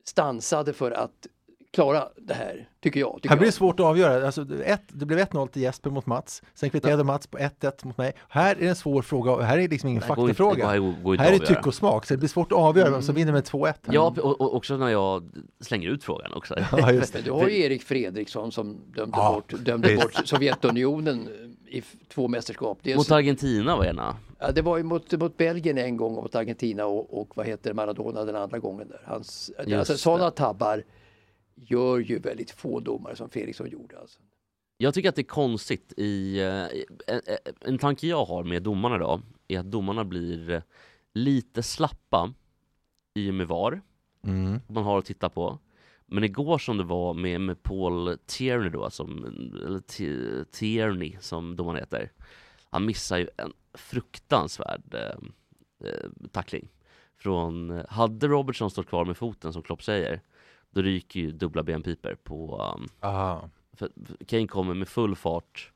[0.07, 1.27] stansade för att
[1.75, 3.13] klara det här, tycker jag.
[3.15, 4.25] Tycker Här blir det svårt att avgöra.
[4.25, 6.43] Alltså, ett, det blev 1-0 till Jesper mot Mats.
[6.53, 8.13] Sen kvitterade Mats på 1-1 mot mig.
[8.29, 10.71] Här är det en svår fråga och här är liksom ingen Det går inte- faktafråga.
[10.71, 11.47] det går- går inte här är avgöra.
[11.55, 13.73] tycke och smak, så det blir svårt att avgöra vem som vinner med 2-1.
[13.87, 13.93] här.
[13.93, 15.23] Ja, och, och också när jag
[15.59, 16.55] slänger ut frågan också.
[16.77, 17.21] Ja, just det.
[17.21, 20.01] Du har ju Erik Fredriksson som dömde Ja, bort, dömde visst.
[20.03, 21.29] bort Sovjetunionen
[21.67, 21.81] i
[22.13, 22.77] två mästerskap.
[22.81, 24.15] Dels, Mot Argentina var ena.
[24.39, 27.45] ja, det var ju mot, mot Belgien en gång och mot Argentina och, och vad
[27.45, 28.87] heter det, Maradona den andra gången.
[28.87, 29.01] Där.
[29.05, 29.97] Hans, alltså, det.
[29.99, 30.83] sådana tabbar
[31.55, 33.99] gör ju väldigt få domare som Fredriksson gjorde.
[33.99, 34.19] Alltså.
[34.77, 36.65] Jag tycker att det är konstigt i, eh,
[37.15, 37.21] en,
[37.61, 40.61] en tanke jag har med domarna då, är att domarna blir eh,
[41.13, 42.33] lite slappa
[43.13, 43.81] i och med VAR,
[44.23, 44.59] Mm.
[44.67, 45.59] man har att titta på.
[46.05, 49.25] Men igår som det var med, med Paul Tierney då, som,
[49.65, 52.11] eller T- Tierney som domaren heter,
[52.69, 56.67] han missar ju en fruktansvärd eh, eh, tackling.
[57.17, 60.21] Från, hade Robertson stått kvar med foten som Klopp säger,
[60.75, 63.49] då ryker ju dubbla benpiper på um, Aha.
[63.73, 63.89] för
[64.27, 65.71] Kane kommer med full fart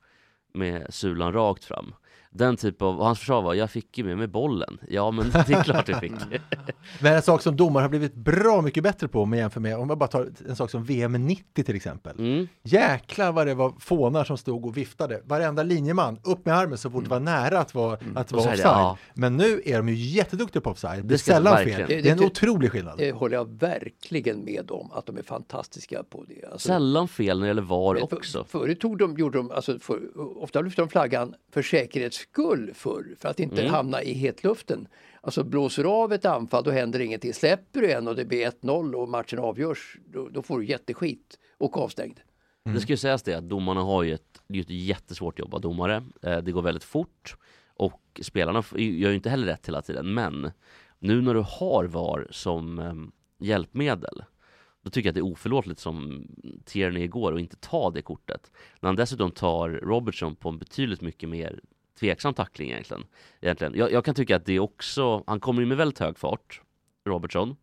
[0.54, 1.96] med sulan rakt fram.
[2.32, 4.80] Den typ av, och hans försvar var, jag fick ju med mig bollen.
[4.90, 6.12] Ja men det är klart du fick.
[7.02, 9.78] Men en sak som domare har blivit bra mycket bättre på om jag jämför med,
[9.78, 12.20] om jag bara tar en sak som VM 90 till exempel.
[12.20, 12.48] Mm.
[12.64, 15.22] Jäklar vad det var fånar som stod och viftade.
[15.26, 18.60] Varenda linjeman upp med armen så fort det var nära att vara, att vara offside.
[18.64, 18.98] ja.
[19.14, 21.04] Men nu är de ju jätteduktiga på offside.
[21.04, 21.88] Det är Det sällan verkligen.
[21.88, 22.04] fel.
[22.04, 22.98] Det är en otrolig skillnad.
[22.98, 26.46] Det håller jag verkligen med om, att de är fantastiska på det.
[26.52, 28.44] Alltså, Sällan fel när det gäller VAR för- också.
[28.44, 30.00] Förut tog de, gjorde de, alltså för,
[30.44, 33.74] ofta lyfte de flaggan för säkerhets skull förr, för att inte Mm.
[33.74, 34.88] hamna i hetluften.
[35.22, 37.34] Alltså blåser av ett anfall då händer ingenting.
[37.34, 41.40] Släpper du en och det blir 1-0 och matchen avgörs, då, då får du jätteskit
[41.58, 42.20] och avstängd.
[42.64, 45.54] Det ska ju sägas det att domarna har ju ett, det är ett jättesvårt jobb
[45.54, 46.04] av domare.
[46.22, 47.36] Eh, Det går väldigt fort
[47.76, 50.14] och spelarna gör ju inte heller rätt hela tiden.
[50.14, 50.52] Men
[51.00, 54.24] nu när du har VAR som em, hjälpmedel
[54.82, 56.28] då tycker jag att det är oförlåtligt som
[56.66, 58.52] Tierney igår och inte ta det kortet.
[58.80, 61.60] När han dessutom tar Robertson på en betydligt mycket mer
[62.00, 63.04] tveksam tackling egentligen.
[63.42, 63.74] egentligen.
[63.76, 66.62] Jag, jag kan tycka att det är också, han kommer ju med väldigt hög fart,
[67.08, 67.56] Robertson,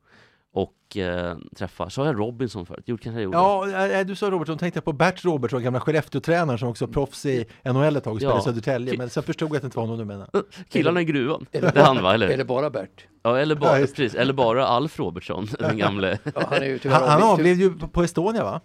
[0.52, 2.82] och eh, träffar, sa jag Robinson förut?
[2.86, 3.36] Jo, kanske jag gjorde.
[3.38, 6.88] Ja, äh, du sa Robertson, tänkte jag på Bert Robertson, gamla Skellefteå-tränaren som också är
[6.88, 8.28] proffs i NHL ett tag och Ja.
[8.28, 8.98] spelade i Södertälje.
[8.98, 10.30] Men sen förstod jag att det inte var honom du menade.
[10.68, 11.46] Killarna i gruvan.
[11.50, 12.28] Det är han va, eller?
[12.28, 13.06] Eller bara Bert.
[13.22, 13.86] Ja, eller Ja, bara, det.
[13.86, 16.18] precis, eller bara Alf Robertson, den gamle.
[16.24, 18.60] Ja, han, är ju Han, han avled ju på- på Estonia va?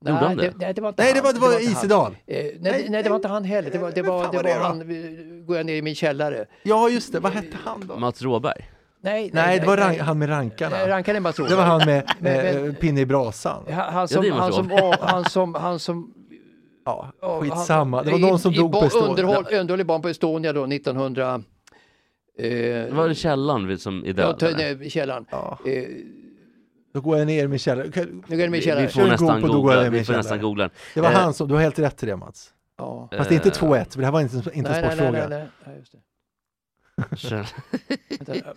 [0.00, 0.42] Nej, Gjorde han det?
[0.42, 1.24] det, nej, det var inte Nej, det han.
[1.24, 1.72] var, det var inte han.
[1.72, 2.12] Isedal.
[2.12, 3.70] Eh, nej, Nej, nej, det var inte han heller.
[3.70, 4.60] Det var, det var, det var var det då?
[4.60, 6.46] han, eh, går jag ner i min källare.
[6.62, 7.20] Ja, just det.
[7.20, 7.96] Vad hette han då?
[7.96, 8.68] Mats Råberg.
[9.00, 9.86] Nej, Nej, det var nej.
[9.86, 10.76] rank, han med rankarna.
[10.76, 13.64] Nej, Rankan är Mats Det var han med Men- eh, pinne i brasan.
[13.70, 14.84] Han, han som, det Mats han som, Råberg.
[14.84, 16.14] av- han som, han som
[16.84, 18.02] Ja, Ja, skitsamma.
[18.02, 19.08] Det var i- någon som i dog på ba- Estonia.
[19.10, 21.34] Underhåll, underhåll i barn på Estonia då 1900...
[22.38, 24.42] Eh, Det var det källan som är ja, död?
[24.42, 24.56] eller?
[24.76, 25.26] nej, i källaren.
[25.30, 25.82] Ja, Eh,
[26.94, 27.88] då går jag ner i min källare.
[27.88, 28.88] Okej, nu går jag ner i Vi källaren.
[28.90, 30.70] får Kör nästan go på, då går jag googla, vi får nästan googla.
[30.94, 32.52] Det var Eh, han som, du har helt rätt i det Mats.
[32.78, 33.08] Ja.
[33.16, 34.82] Fast det är inte Eh, 2-1, för det här var inte, inte en Nej, nej,
[34.82, 35.28] nej, sportfråga.
[35.28, 37.16] nej, nej, nej, just det.
[37.16, 37.46] Käll-
[38.18, 38.32] Vänta,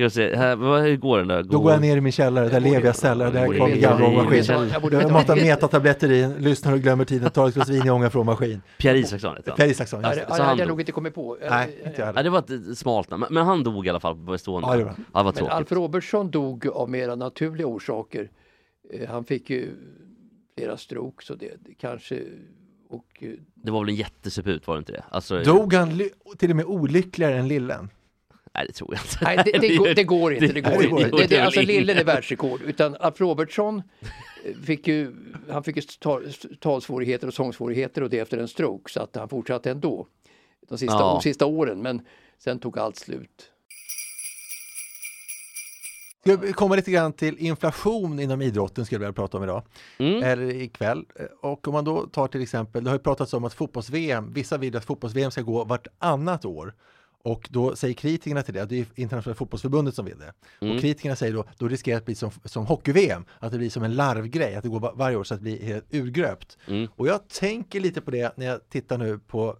[0.00, 1.42] Ska jag se, här, vad, hur går den där?
[1.42, 4.44] Då går jag ner i min källare, där lever jag sällan, där veta- gamla ångmaskin.
[4.92, 8.26] jag matar metatabletter i, lyssnar och glömmer tiden, tar ett glas vin i ånga från
[8.26, 8.62] maskin.
[8.78, 9.56] Pierre Isaksson heter han.
[9.56, 11.36] Per Isaksson, Ja, just det ja, det han hade jag nog inte kommit på.
[11.42, 12.22] Eh, Nej, inte jag Ja, heller.
[12.22, 12.38] det var
[12.70, 14.68] ett smalt namn, men han dog i alla fall på Estonia.
[14.70, 15.04] Ja, det han.
[15.14, 15.52] Ja, Men tråkigt.
[15.54, 18.30] Alf Robertsson dog av mera naturliga orsaker.
[18.92, 19.68] Eh, Han fick ju
[20.58, 22.20] flera stroke så det, kanske...
[22.90, 25.04] Och, eh, Det var väl en jättesuput, var det inte det?
[25.10, 26.00] Alltså, Dog han
[26.38, 27.88] till och med olyckligare än Lillen?
[28.54, 29.18] Nej, det tror jag inte.
[29.22, 30.52] nej, det, det, går, det går inte.
[30.52, 31.04] Det går inte.
[31.04, 31.60] Det, det, Det alltså.
[31.60, 32.62] Lillen är världsrekord.
[32.62, 33.82] Utan Alf Robertsson
[34.44, 35.12] eh, fick ju,
[35.50, 39.28] han fick ju tal, talsvårigheter och sångsvårigheter och det efter en stroke så att han
[39.28, 40.06] fortsatte ändå
[40.68, 41.12] de sista, Ja.
[41.12, 42.02] de sista åren men
[42.38, 43.50] sen tog allt slut.
[46.24, 49.62] Vi komma lite grann till inflation inom idrotten skulle jag vilja prata om idag.
[49.98, 50.22] Mm.
[50.22, 51.04] Eller ikväll.
[51.40, 54.58] Och om man då tar till exempel, det har ju pratats om att fotbolls-VM, vissa
[54.58, 56.74] vill att fotbolls-VM ska gå vartannat år.
[57.22, 60.32] Och då säger kritikerna till det, det är internationella fotbollsförbundet som vill det.
[60.60, 60.74] Mm.
[60.74, 63.70] Och kritikerna säger då, då riskerar det att bli som, som hockey-VM, att det blir
[63.70, 66.58] som en larvgrej, att det går va- varje år så att det blir helt urgröpt.
[66.66, 66.88] Mm.
[66.96, 69.56] Och jag tänker lite på det när jag tittar nu på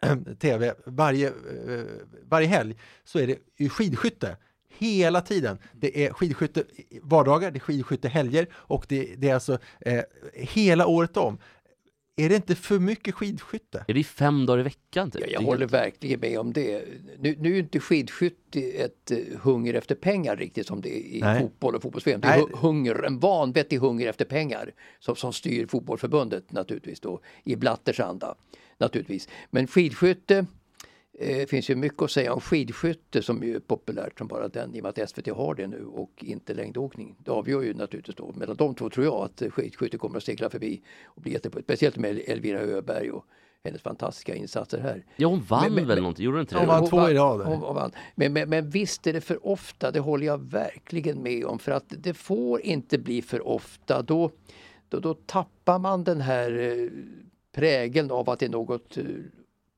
[0.38, 1.84] tv varje, eh,
[2.28, 4.36] varje helg så är det ju skidskytte
[4.78, 5.58] hela tiden.
[5.72, 6.64] Det är skidskytte
[7.02, 10.02] vardagar, det är skidskytte helger och det, det är alltså eh,
[10.34, 11.38] hela året om.
[12.20, 13.84] Är det inte för mycket skidskytte?
[13.88, 15.10] Är det fem dagar i veckan?
[15.10, 15.22] Typ?
[15.22, 16.84] Ja, jag håller verkligen med om det.
[17.18, 21.16] Nu, nu är ju inte skidskytte ett eh, hunger efter pengar riktigt som det är
[21.16, 21.40] i Nej.
[21.40, 22.20] fotboll och fotbolls-VM.
[22.20, 22.46] Det är Nej.
[22.54, 28.34] hunger, en vanvettig hunger efter pengar som, som styr fotbollförbundet naturligtvis då i Blatters anda.
[28.78, 29.28] Naturligtvis.
[29.50, 30.46] Men skidskytte
[31.20, 34.74] eh, finns ju mycket att säga om skidskytte som ju är populärt som bara den
[34.74, 37.16] i och med att SVT har det nu och inte längdåkning.
[37.24, 40.50] Det avgör ju naturligtvis då mellan de två tror jag att skidskytte kommer att segla
[40.50, 41.62] förbi och bli jättebra.
[41.62, 43.24] Speciellt med Elvira Öberg och
[43.64, 45.04] hennes fantastiska insatser här.
[45.16, 46.24] Ja, hon vann Men- men- väl men- någonting?
[46.24, 46.58] Gjorde hon inte det?
[46.58, 47.92] Hon vann två i rad.
[48.14, 51.58] Men, men, men visst är det för ofta, det håller jag verkligen med om.
[51.58, 54.02] För att det får inte bli för ofta.
[54.02, 54.30] Då,
[54.88, 56.88] då, då tappar man den här eh,
[57.52, 59.04] prägeln av att det är något eh,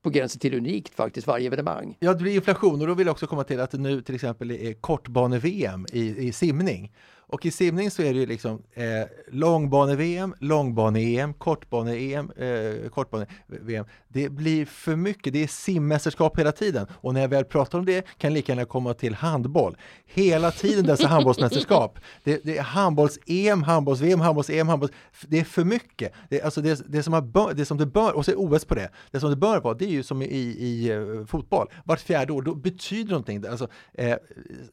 [0.02, 1.96] på gränsen till unikt faktiskt, varje evenemang.
[2.00, 4.50] Ja, det blir inflation och då vill jag också komma till att nu till exempel
[4.50, 6.92] är kortbane-VM i, i simning.
[7.32, 8.84] Och i simning så är det ju liksom eh,
[9.30, 13.84] långbane-VM, långbane-EM, kortbane-EM, eh, kortbane-VM.
[14.08, 16.86] Det blir för mycket, det är simmästerskap hela tiden.
[16.92, 19.76] Och när jag väl pratar om det kan jag lika gärna komma till handboll.
[20.06, 21.98] Hela tiden dessa handbollsmästerskap.
[22.24, 24.92] Det, det är handbolls-EM, handbolls-VM, handbolls-EM, handbolls...
[25.26, 26.12] Det är för mycket.
[26.28, 28.64] Det, är alltså det, det, som bör, det som det bör, och så är OS
[28.64, 28.90] på det.
[29.10, 31.68] Det som det bör vara, det är ju som i, i eh, fotboll.
[31.84, 33.46] Vart fjärde år, då betyder någonting.
[33.46, 34.16] Alltså, eh,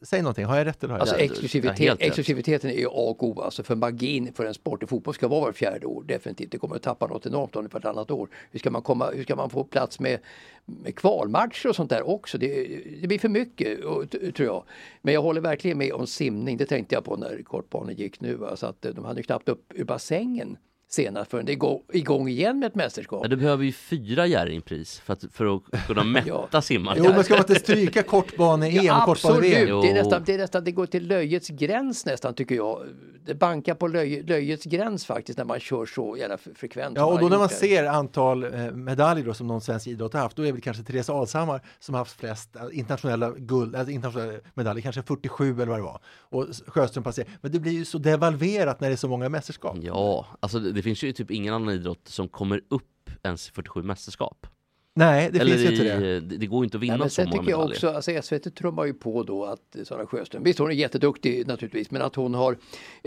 [0.02, 1.24] säg någonting, har jag rätt eller har jag Alltså rätt?
[1.24, 2.64] Ja, exklusivitet, helt rätt.
[2.64, 3.40] är A och O.
[3.40, 6.04] Alltså för magin för en sport i fotboll ska vara var fjärde år.
[6.06, 6.50] Definitivt.
[6.52, 8.28] Det kommer att tappa något enormt om det vartannat år.
[8.50, 10.18] Hur ska man, komma, hur ska man få plats med,
[10.64, 12.38] med kvalmatcher och sånt där också?
[12.38, 12.66] Det,
[13.00, 14.64] det blir för mycket och- tror jag.
[15.02, 16.56] Men jag håller verkligen med om simning.
[16.56, 18.46] Det tänkte jag på när kortbanan gick nu.
[18.46, 20.56] Alltså att eh, de hade ju knappt upp ur bassängen
[20.92, 23.20] senast förrän det är igång, igen med ett mästerskap.
[23.22, 26.98] Ja, du behöver ju fyra Jerringpris för att, för att kunna mätta simmare.
[26.98, 29.42] Jo, men ska man inte stryka kortbane-EM Ja, absolut,
[29.82, 32.82] det, är nästan, det, är nästan, det går till löjets gräns nästan tycker jag.
[33.26, 36.96] Det bankar på löj, löjets gräns faktiskt när man kör så jävla frekvent.
[36.96, 37.54] Ja, och då när man det.
[37.54, 40.82] ser antal eh, medaljer då, som någon svensk idrott har haft, då är väl kanske
[40.82, 45.66] Therese Alshammar som har haft flest eh, internationella guld, alltså internationella medaljer, kanske 47 eller
[45.66, 46.00] vad det var.
[46.18, 47.28] Och Sjöström passerar.
[47.40, 49.76] Men det blir ju så devalverat när det är så många mästerskap.
[49.82, 53.52] Ja, alltså det, det finns ju typ ingen annan idrott som kommer upp ens i
[53.52, 54.46] 47 mästerskap.
[54.94, 56.20] Nej, det Eller finns ju inte det.
[56.20, 56.36] det.
[56.36, 57.76] det går ju inte att vinna Ja, men så många tycker jag medaljer.
[57.76, 61.90] också, alltså SVT trummar ju på då att Sara Sjöström, visst hon är jätteduktig naturligtvis,
[61.90, 62.56] men att hon har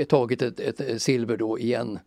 [0.08, 2.00] tagit ett, ett, silver då igen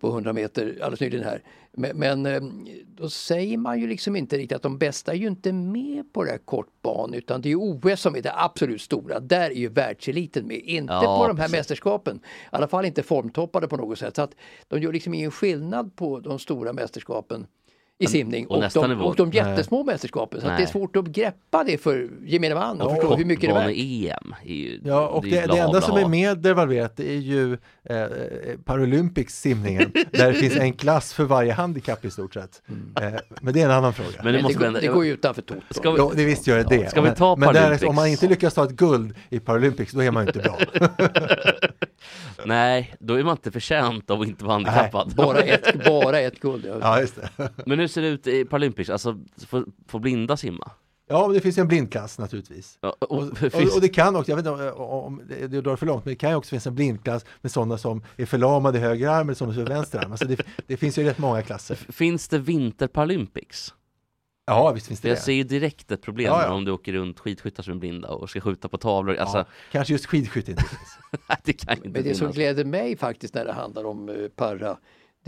[0.00, 1.42] på 100 meter alldeles nyligen här.
[1.72, 2.42] Men, men eh,
[2.86, 6.24] då säger man ju liksom inte riktigt att de bästa är ju inte med på
[6.24, 9.20] det här kortban utan det är OS som är det absolut stora.
[9.20, 11.52] Där är ju världseliten med, inte Ja, på de här precis.
[11.58, 12.16] mästerskapen.
[12.16, 12.20] I
[12.50, 14.16] alla fall inte formtoppade på något sätt.
[14.16, 14.34] Så att
[14.68, 17.46] de gör liksom ingen skillnad på de stora mästerskapen
[18.00, 20.40] i simning och och, de, och de jättesmå mästerskapen.
[20.40, 20.66] Så att det är Nej.
[20.72, 23.76] svårt att greppa det för gemene man och Ja, förstå hur mycket det är värt.
[23.76, 27.10] Kortbane-EM är ju Ja, och det, ju det enda bla, som är med devalverat det
[27.10, 27.52] är ju
[27.84, 28.06] eh,
[28.64, 32.62] Paralympics simningen, där det finns en klass för varje handikapp i stort sett.
[33.02, 33.08] Eh,
[33.40, 34.10] men det är en annan fråga.
[34.16, 35.60] Men det Men måste det, går, ändå- det går ju utanför Toto.
[35.70, 36.90] Ska vi, Ja, det visst gör det det.
[36.90, 39.92] Ska vi ta men, men där, om man inte lyckas ta ett guld i Paralympics,
[39.92, 40.58] då är man ju inte bra.
[42.44, 45.14] Nej, då är man inte förtjänt av att inte vara Nej, handikappad.
[45.14, 46.66] Bara ett, bara ett guld.
[46.80, 47.00] Ja.
[47.00, 47.48] Just det.
[47.66, 48.90] Men hur ser det ut i Paralympics?
[48.90, 50.70] Alltså, får, får blinda simma?
[51.10, 52.78] Ja, men det finns ju en blindklass naturligtvis.
[52.80, 55.60] Ja, Och, och, och, finns- och det kan också, jag vet inte om- om det,
[55.60, 58.26] drar för långt, men det kan ju också finnas en blindklass med sådana som är
[58.26, 60.10] förlamade i höger arm eller sådana som är vänster arm.
[60.10, 61.74] Alltså det, det finns ju rätt många klasser.
[61.74, 63.74] Finns det vinterparalympics?
[64.46, 66.52] Ja, visst finns det jag ser ju direkt ett problem Ja, ja.
[66.52, 69.14] om du åker runt skidskyttar som är blinda och ska skjuta på tavlor.
[69.14, 70.98] Ja, Alltså, kanske just skidskytte inte finns.
[71.44, 72.34] det kan inte Men det som finnas.
[72.36, 74.78] gläder mig faktiskt när det handlar om eh, para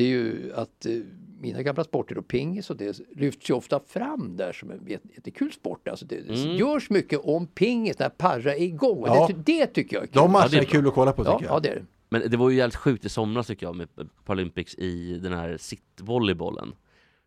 [0.01, 0.93] det är ju att eh,
[1.41, 5.09] mina gamla sporter och pingis och det lyfts ju ofta fram där som en jätte-
[5.15, 5.89] jättekul sport.
[5.89, 6.57] Alltså det Mm.
[6.57, 9.03] görs mycket om pingis när para är igång.
[9.07, 9.27] Ja.
[9.27, 10.15] Det, det tycker jag är kul.
[10.23, 11.63] De matcherna det är är kul att kolla på ja, tycker ja, jag.
[11.63, 11.85] det är det.
[12.09, 13.89] Men det var ju jävligt sjukt i somras tycker jag med
[14.25, 16.73] Paralympics i den här sittvolleybollen.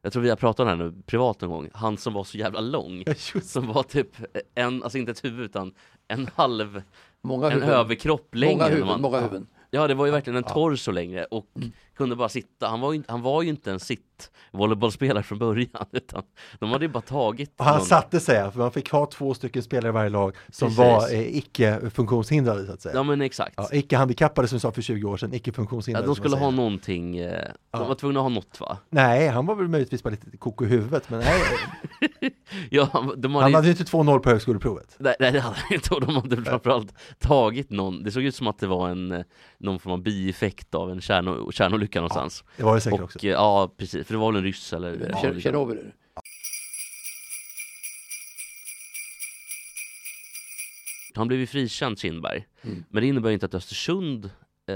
[0.01, 1.69] Jag tror vi har pratat om det här nu privat någon gång.
[1.73, 3.03] Han som var så jävla lång.
[3.05, 4.09] Ja, just Som var typ
[4.55, 5.73] en, alltså inte ett huvud utan
[6.07, 6.81] en halv,
[7.21, 7.73] Många en huvuden.
[7.75, 8.53] överkropp längre.
[8.55, 9.47] Många huvuden, man- många huvuden.
[9.71, 11.47] Ja det var ju verkligen en torso längre och
[11.95, 12.67] kunde bara sitta.
[12.67, 14.12] Han var ju, inte- han var ju inte en sitt
[14.51, 16.23] volleybollspelare från början utan
[16.59, 19.33] de hade ju bara tagit Och han någon- satte sig, för man fick ha två
[19.33, 20.77] stycken spelare i varje lag som Precis.
[20.77, 22.95] var eh, icke funktionshindrade så att säga.
[22.95, 23.53] Ja men exakt.
[23.57, 25.51] Ja, icke handikappade som vi sa för 20 år sedan, icke
[25.87, 27.31] Ja, de skulle ha någonting, eh,
[27.71, 27.87] de Ja.
[27.87, 28.77] var tvungna att ha något va?
[28.89, 31.41] Nej, han var väl möjligtvis bara lite koko i huvudet, men nej,
[32.69, 34.95] Ja, de hade, han ju- hade ju inte 2-0 på högskoleprovet.
[34.99, 38.35] Nej, nej det hade han inte och de hade framförallt tagit någon, det såg ut
[38.35, 39.21] som att det var en, eh,
[39.57, 42.43] någon form av bieffekt av en kärno, kärnolycka någonstans.
[42.57, 43.19] Det var det säkert och, också.
[43.27, 44.89] eh, Ja precis, det var väl en ryss eller?
[44.89, 45.41] Ja, liksom.
[45.41, 45.91] Tjernobyl.
[51.15, 52.83] Han blev ju frikänd Kindberg, Mm.
[52.89, 54.25] men det innebär inte att Östersund
[54.67, 54.75] eh,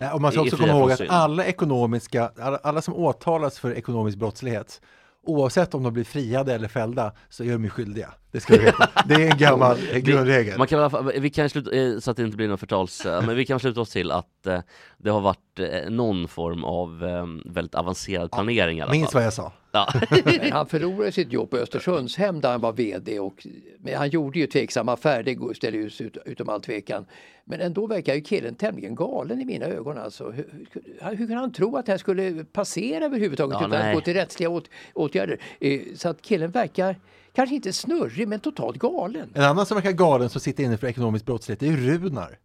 [0.00, 3.72] Nej, och man ska också komma ihåg att alla ekonomiska, alla, alla som åtalas för
[3.74, 4.80] ekonomisk brottslighet,
[5.28, 8.08] oavsett om de blir friade eller fällda, så är de ju skyldiga.
[8.32, 8.88] Det ska vi veta.
[9.06, 10.58] Det är en gammal grundregel.
[10.58, 13.36] Man kan, fall- vi kan sluta, eh, så att det inte blir någon förtals, men
[13.36, 14.60] vi kan sluta oss till att eh,
[14.98, 16.98] det har varit eh, någon form av
[17.44, 19.18] väldigt avancerad planering i alla Minns fall.
[19.20, 19.52] vad jag sa.
[19.78, 20.00] Ja.
[20.24, 23.46] Men han förlorade sitt jobb på Östersundshem där han var VD och
[23.78, 27.06] men han gjorde ju tveksamma affärer, det ställer ju ut, utom all tvekan.
[27.44, 30.30] Men ändå verkar ju killen tämligen galen i mina ögon alltså.
[30.30, 33.88] Hur, hur, hur kan han tro att det här skulle passera överhuvudtaget Ja, utan nej.
[33.88, 35.40] att gå till rättsliga åt, åtgärder?
[35.60, 36.96] Eh, så att killen verkar
[37.32, 39.30] kanske inte snurrig men totalt galen.
[39.34, 42.38] En annan som verkar galen som sitter inne för ekonomisk brottslighet, är ju Runar.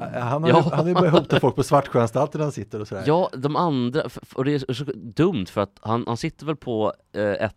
[0.00, 0.60] Eh, Han har, ju, Ja.
[0.70, 3.04] han har ju börjat hota folk på Svartsjöanstalten där han sitter och sådär.
[3.06, 4.02] Ja, de andra,
[4.34, 7.54] och det är så dumt för att han, han sitter väl på eh, ett,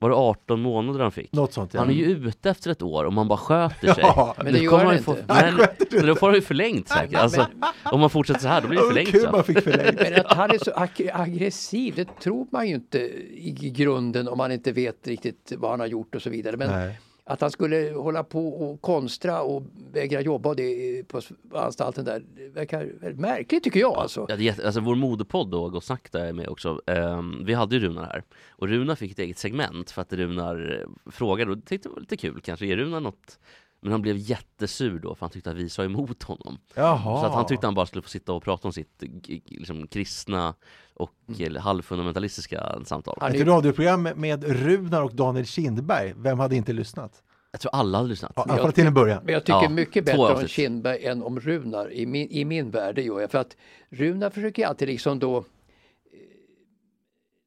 [0.00, 1.32] var det 18 månader han fick?
[1.32, 1.80] Något sånt ja.
[1.80, 4.04] Han är ju ute efter ett år om man bara sköter sig.
[4.06, 5.24] Ja, men det gör kommer han ju få- inte.
[5.34, 7.18] Nej, Han sköter sig men då får han ju förlängt säkert.
[7.20, 7.46] Alltså,
[7.84, 9.10] om man fortsätter så här, då blir det förlängt.
[9.10, 9.30] kul så.
[9.30, 10.00] man fick förlängt.
[10.00, 12.98] Men att han är så ag- aggressiv, det tror man ju inte
[13.34, 16.56] i grunden om man inte vet riktigt vad han har gjort och så vidare.
[16.56, 21.20] Men Nej att han skulle hålla på och konstra och vägra jobba och det på
[21.54, 24.26] anstalten där, det verkar väldigt märkligt tycker jag alltså.
[24.28, 26.80] Ja, det är alltså vår moderpodd då, Gott Snack, är med också.
[26.86, 28.22] Um, vi hade ju Runar här.
[28.50, 32.00] Och Runar fick ett eget segment för att Runar eh, frågade och tyckte det var
[32.00, 32.66] lite kul kanske.
[32.66, 33.38] Ger Runar något?
[33.84, 36.58] Men han blev jättesur då för han tyckte att vi sa emot honom.
[36.74, 37.20] Jaha.
[37.20, 39.02] Så att han tyckte han bara skulle få sitta och prata om sitt
[39.46, 40.54] liksom, kristna
[40.94, 41.56] och mm.
[41.56, 43.34] halvfundamentalistiska samtal.
[43.34, 47.22] Ett radioprogram med- Runar och Daniel Kindberg, vem hade inte lyssnat?
[47.50, 48.32] Jag tror alla hade lyssnat.
[48.36, 49.22] Ja, fall till en början.
[49.24, 50.48] Men jag tycker Ja, mycket bättre om.
[50.48, 53.30] Kindberg än om Runar i min, i min värld, gör jag.
[53.30, 53.56] För att
[53.90, 55.44] Runar försöker alltid liksom då eh,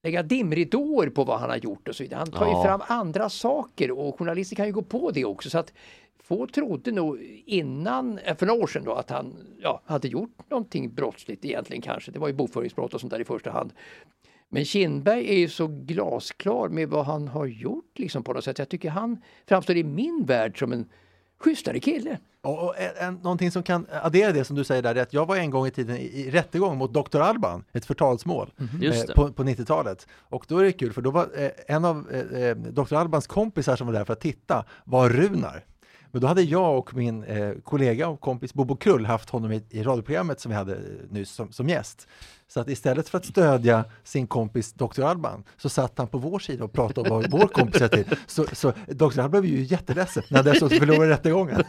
[0.03, 2.17] lägga dimridåer på vad han har gjort och så vidare.
[2.17, 2.57] Han tar Ja.
[2.57, 5.49] ju fram andra saker och journalister kan ju gå på det också.
[5.49, 5.73] Så att
[6.23, 10.49] få trodde nog innan, eh, för några år sedan då, att han ja, hade gjort
[10.49, 12.11] någonting brottsligt egentligen kanske.
[12.11, 13.73] Det var ju bokföringsbrott och sånt där i första hand.
[14.49, 18.59] Men Kindberg är ju så glasklar med vad han har gjort liksom på något sätt.
[18.59, 20.89] Jag tycker han framstår i min värld som en
[21.37, 22.17] schysstare kille.
[22.41, 25.25] Och, och en, någonting som kan addera det som du säger där, är att jag
[25.25, 27.19] var en gång i tiden i, i rättegång mot Dr.
[27.19, 30.07] Alban, ett förtalsmål Just eh, på, på 90-talet.
[30.11, 32.95] Och då är det kul, för då var eh, en av eh, eh, Dr.
[32.95, 35.65] Albans kompisar som var där för att titta var Runar.
[36.11, 39.63] Men då hade jag och min eh, kollega och kompis Bobo Krull haft honom i,
[39.69, 42.07] i radioprogrammet som vi hade eh, nyss som, som gäst.
[42.47, 45.01] Så att istället för att stödja sin kompis Dr.
[45.01, 48.05] Alban så satt han på vår sida och pratade om vad vår kompis är till.
[48.27, 49.19] Så, så Dr.
[49.19, 51.63] Alban blev ju jätteledsen när han dessutom förlorade rättegången.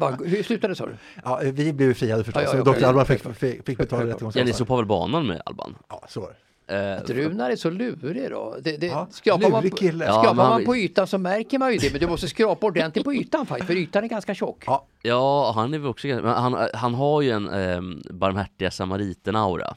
[0.00, 0.96] Bara, hur slutade det sa du?
[1.24, 2.84] Ja, vi blev friade förstås, Ja, ja, ja, så Dr.
[2.84, 4.36] Alban fick, fick, fick betala Självklart.
[4.36, 5.74] Ja, ni på väl banan med Alban?
[5.88, 6.45] Ja, så var det.
[6.68, 8.56] Eh, Att Runar är så lurig då.
[8.62, 10.04] Det, det, Ja, skrapar man, kille.
[10.04, 11.90] Ja, skrapar han man på ytan så märker man ju det.
[11.92, 13.66] Men du måste skrapa ordentligt på ytan faktiskt.
[13.66, 14.64] För ytan är ganska tjock.
[14.66, 19.74] Ja, Ja, han är väl också men han, han har ju en eh, barmhärtiga samariten-aura.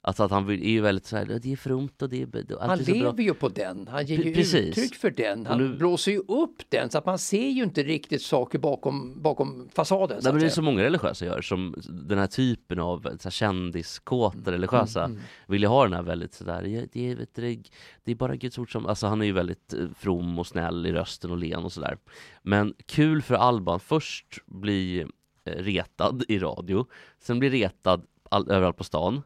[0.00, 2.36] Alltså att han vill- är ju väldigt så här, det är fromt och det är,
[2.36, 3.00] är Han alltid så bra.
[3.10, 3.88] lever ju på den.
[3.88, 4.54] Han ger ju precis.
[4.78, 5.46] uttryck för den.
[5.46, 9.22] Han nu- blåser ju upp den så att man ser ju inte riktigt saker bakom,
[9.22, 10.20] bakom fasaden.
[10.22, 13.30] Nej, men det är så många religiösa gör som den här typen av så här,
[13.30, 17.62] kändiskåta religiösa Mm, vill ju ha den här väldigt sådär, det, är, vet du, det,
[18.04, 20.86] det är bara Guds ord som, alltså han är ju väldigt eh, from och snäll
[20.86, 21.98] i rösten och len och sådär.
[22.42, 25.00] Men kul för Alban, först bli
[25.44, 26.86] eh, retad i radio,
[27.22, 29.22] sen bli retad all, överallt på stan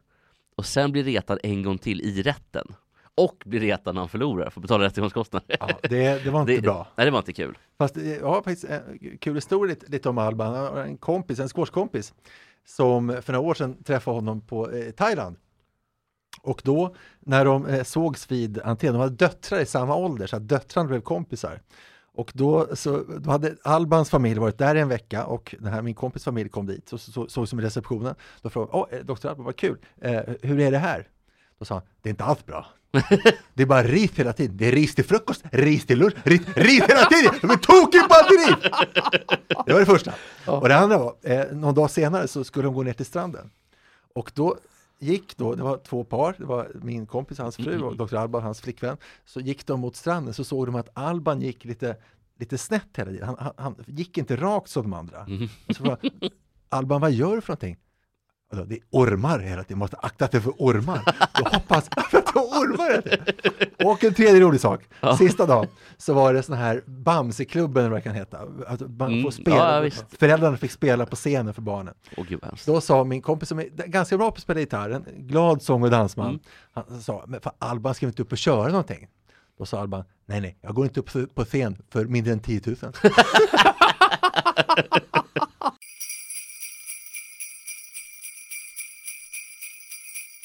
[0.56, 2.66] och sen bli retad en gång till i rätten.
[3.14, 5.56] Och bli retad när han förlorar för att betala rättegångskostnader.
[5.60, 6.86] ja det, det var inte det, bra.
[6.96, 7.58] Nej, det var inte kul.
[7.78, 10.54] Fast eh, jag har faktiskt en kul historia lite, lite om Alban.
[10.54, 12.14] Han har En kompis, en squashkompis,
[12.66, 15.36] som för några år sedan träffade honom på eh, Thailand.
[16.42, 20.36] Och då när de eh, sågs vid entrén, de hade döttrar i samma ålder så
[20.36, 21.60] att döttrarna blev kompisar.
[22.14, 25.82] Och då, så, då hade Albans familj varit där i en vecka och den här,
[25.82, 28.14] min kompis familj kom dit och så, så, såg som i receptionen.
[28.42, 31.08] Då frågade åh, eh, doktor Alban, vad kul, eh, hur är det här?
[31.58, 32.66] Då sa han, det är inte alls bra.
[33.54, 34.56] Det är bara ris hela tiden.
[34.56, 37.34] Det är ris till frukost, ris till lunch, ris, ris hela tiden!
[37.40, 38.72] De är tokiga på ris!
[39.66, 40.14] Det var det första.
[40.46, 43.50] Och det andra var, eh, någon dag senare så skulle de gå ner till stranden.
[44.14, 44.56] Och då
[45.02, 48.14] gick då, det var två par, det var min kompis, hans fru och Dr.
[48.16, 48.96] Alban, hans flickvän.
[49.24, 51.96] Så gick de mot stranden så såg de att Alban gick lite,
[52.38, 53.26] lite snett hela tiden.
[53.26, 55.26] Han, han, han gick inte rakt som de andra.
[55.68, 55.98] Och så var,
[56.68, 57.76] Alban, vad gör du för någonting?
[58.52, 61.00] Då, Det är ormar hela tiden, måste akta dig för ormar.
[61.34, 63.02] Jag hoppas att det är ormar.
[63.84, 64.80] Och en tredje rolig sak,
[65.18, 68.38] sista dagen så var det sån här Bamseklubben vad det kan heta.
[68.66, 69.22] Att man Mm.
[69.22, 71.94] får spela, Ja, ja, föräldrarna fick spela på scenen för barnen.
[72.16, 72.40] Åh gud.
[72.66, 75.82] Då sa min kompis som är ganska bra på att spela gitarr, en glad sång
[75.82, 76.40] och dansman, Mm.
[76.90, 79.08] han sa, men för Alban ska inte upp och köra någonting?
[79.58, 82.60] Då sa Alban, nej nej, jag går inte upp på scen för mindre än 10
[82.66, 82.76] 000.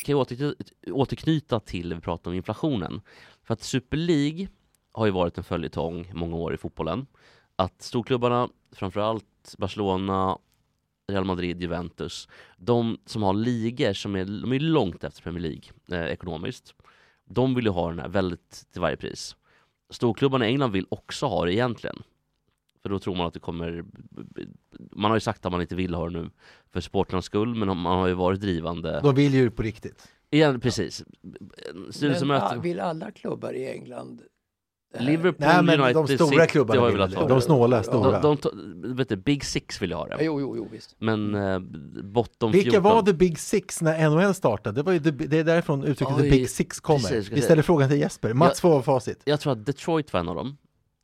[0.08, 3.02] kan jag återknyta, återknyta till vi pratade om inflationen.
[3.44, 4.48] För att Super League
[4.92, 7.08] har ju varit en följetong många år i fotbollen.
[7.56, 10.38] Att storklubbarna, framförallt Barcelona,
[11.08, 12.28] Real Madrid, Juventus,
[12.58, 16.74] de som har ligor som är, de är långt efter Premier League eh, ekonomiskt,
[17.26, 19.36] de vill ju ha den här väldigt till varje pris.
[19.90, 22.04] Storklubbarna i England vill också ha det egentligen.
[22.82, 23.86] För då tror man att det kommer...
[24.92, 26.30] Man har ju sagt att man inte vill ha det nu
[26.74, 29.00] för supportrarnas skull, men man har ju varit drivande.
[29.04, 30.08] De vill ju på riktigt.
[30.32, 31.04] Igen, precis.
[31.74, 32.46] Men Styrelsemöte.
[32.46, 34.22] ah, vill alla klubbar i England?
[35.00, 38.22] Liverpool, Nej, men United, de stora City klubbarna har velat ha De snåla, De, stora.
[38.22, 38.38] de,
[38.82, 40.24] de, vet du, Big Six vill jag ha det.
[40.24, 40.96] jo, jo, jo, visst.
[41.00, 41.60] Men eh,
[42.04, 42.84] bottom Vilka 14.
[42.84, 44.76] var the big six när NHL startade?
[44.76, 47.00] Det, var ju the, det är därifrån uttrycket the Oj, big six kommer.
[47.00, 48.34] precis, Vi jag ställer frågan till Jesper.
[48.34, 49.22] Mats får facit.
[49.26, 50.58] Jag tror att Detroit var en av dem.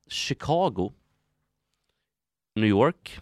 [0.10, 0.92] Chicago.
[2.56, 3.20] New York.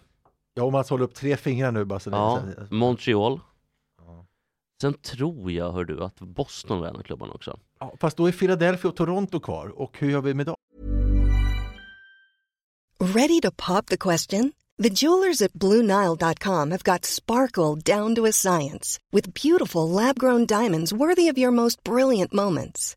[0.54, 2.42] Ja, och Mats håller upp tre fingrar nu bara så det- Ja.
[2.68, 3.40] så- Montreal.
[4.06, 4.26] Ja.
[4.82, 7.58] Sen tror jag, hör du, att Boston var en av klubbarna också.
[7.80, 9.68] Ja, fast då är Philadelphia och Toronto kvar.
[9.80, 10.56] Och hur gör vi med dem?
[13.00, 14.52] Ready to pop the question?
[14.82, 20.46] The jewelers at BlueNile.com have got sparkle down to a science with beautiful lab grown
[20.46, 22.96] diamonds worthy of your most brilliant moments.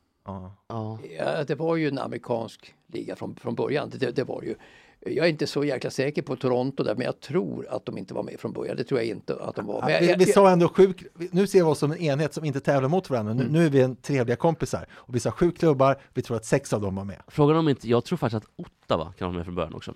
[0.25, 0.55] Ja.
[0.67, 0.99] Ja.
[1.17, 3.91] Ja, det var ju en amerikansk liga från, från början.
[3.93, 4.55] Det, det var ju.
[5.05, 8.13] Jag är inte så jäkla säker på Toronto där, men jag tror att de inte
[8.13, 8.77] var med från början.
[8.77, 9.81] Det tror jag inte att de var.
[9.81, 10.93] Men jag, vi, jag, vi sa ändå sju,
[11.31, 13.31] nu ser vi oss som en enhet som inte tävlar mot varandra.
[13.31, 13.45] Mm.
[13.45, 14.87] Nu, nu är vi en trevliga kompisar.
[14.91, 17.21] Och vi sa sju klubbar, vi tror att sex av dem var med.
[17.27, 19.93] Frågan om inte, jag tror faktiskt att Ottawa kan vara med från början också.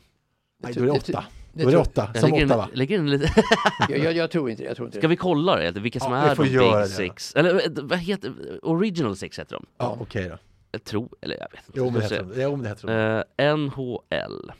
[0.57, 1.25] Nej, då är det åtta.
[1.53, 2.63] det Då är det åtta, Jag som lägger Ottawa.
[2.71, 3.33] in, lägger in lite...
[3.89, 4.67] jag, jag, jag tror inte det.
[4.67, 5.09] Jag tror inte Ska det.
[5.11, 5.71] vi kolla det?
[5.71, 6.87] Vilka som Ja, är får de göra Big det.
[6.95, 7.35] Six?
[7.35, 8.33] Eller eh, vad heter
[8.65, 9.65] Original Six heter de.
[9.77, 10.37] Ja, okej då.
[10.71, 11.71] Jag tror, eller jag vet inte.
[11.79, 12.41] Jo, men det heter de.
[12.41, 13.47] Jo, det heter de.
[13.51, 14.51] Eh, NHL.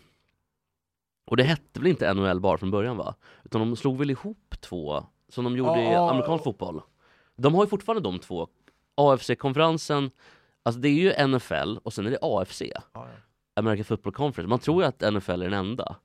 [1.28, 3.16] Och det hette väl inte NHL bara från början va?
[3.44, 6.10] Utan de slog väl ihop två, som de gjorde i Ja.
[6.10, 6.82] amerikansk fotboll.
[7.38, 8.48] De har ju fortfarande de två.
[8.96, 10.12] AFC-konferensen,
[10.64, 12.62] alltså det är ju NFL och sen är det AFC.
[12.62, 13.06] Ja, ja.
[13.56, 14.50] American Football Conference.
[14.50, 15.96] Man tror ju att NFL är den enda.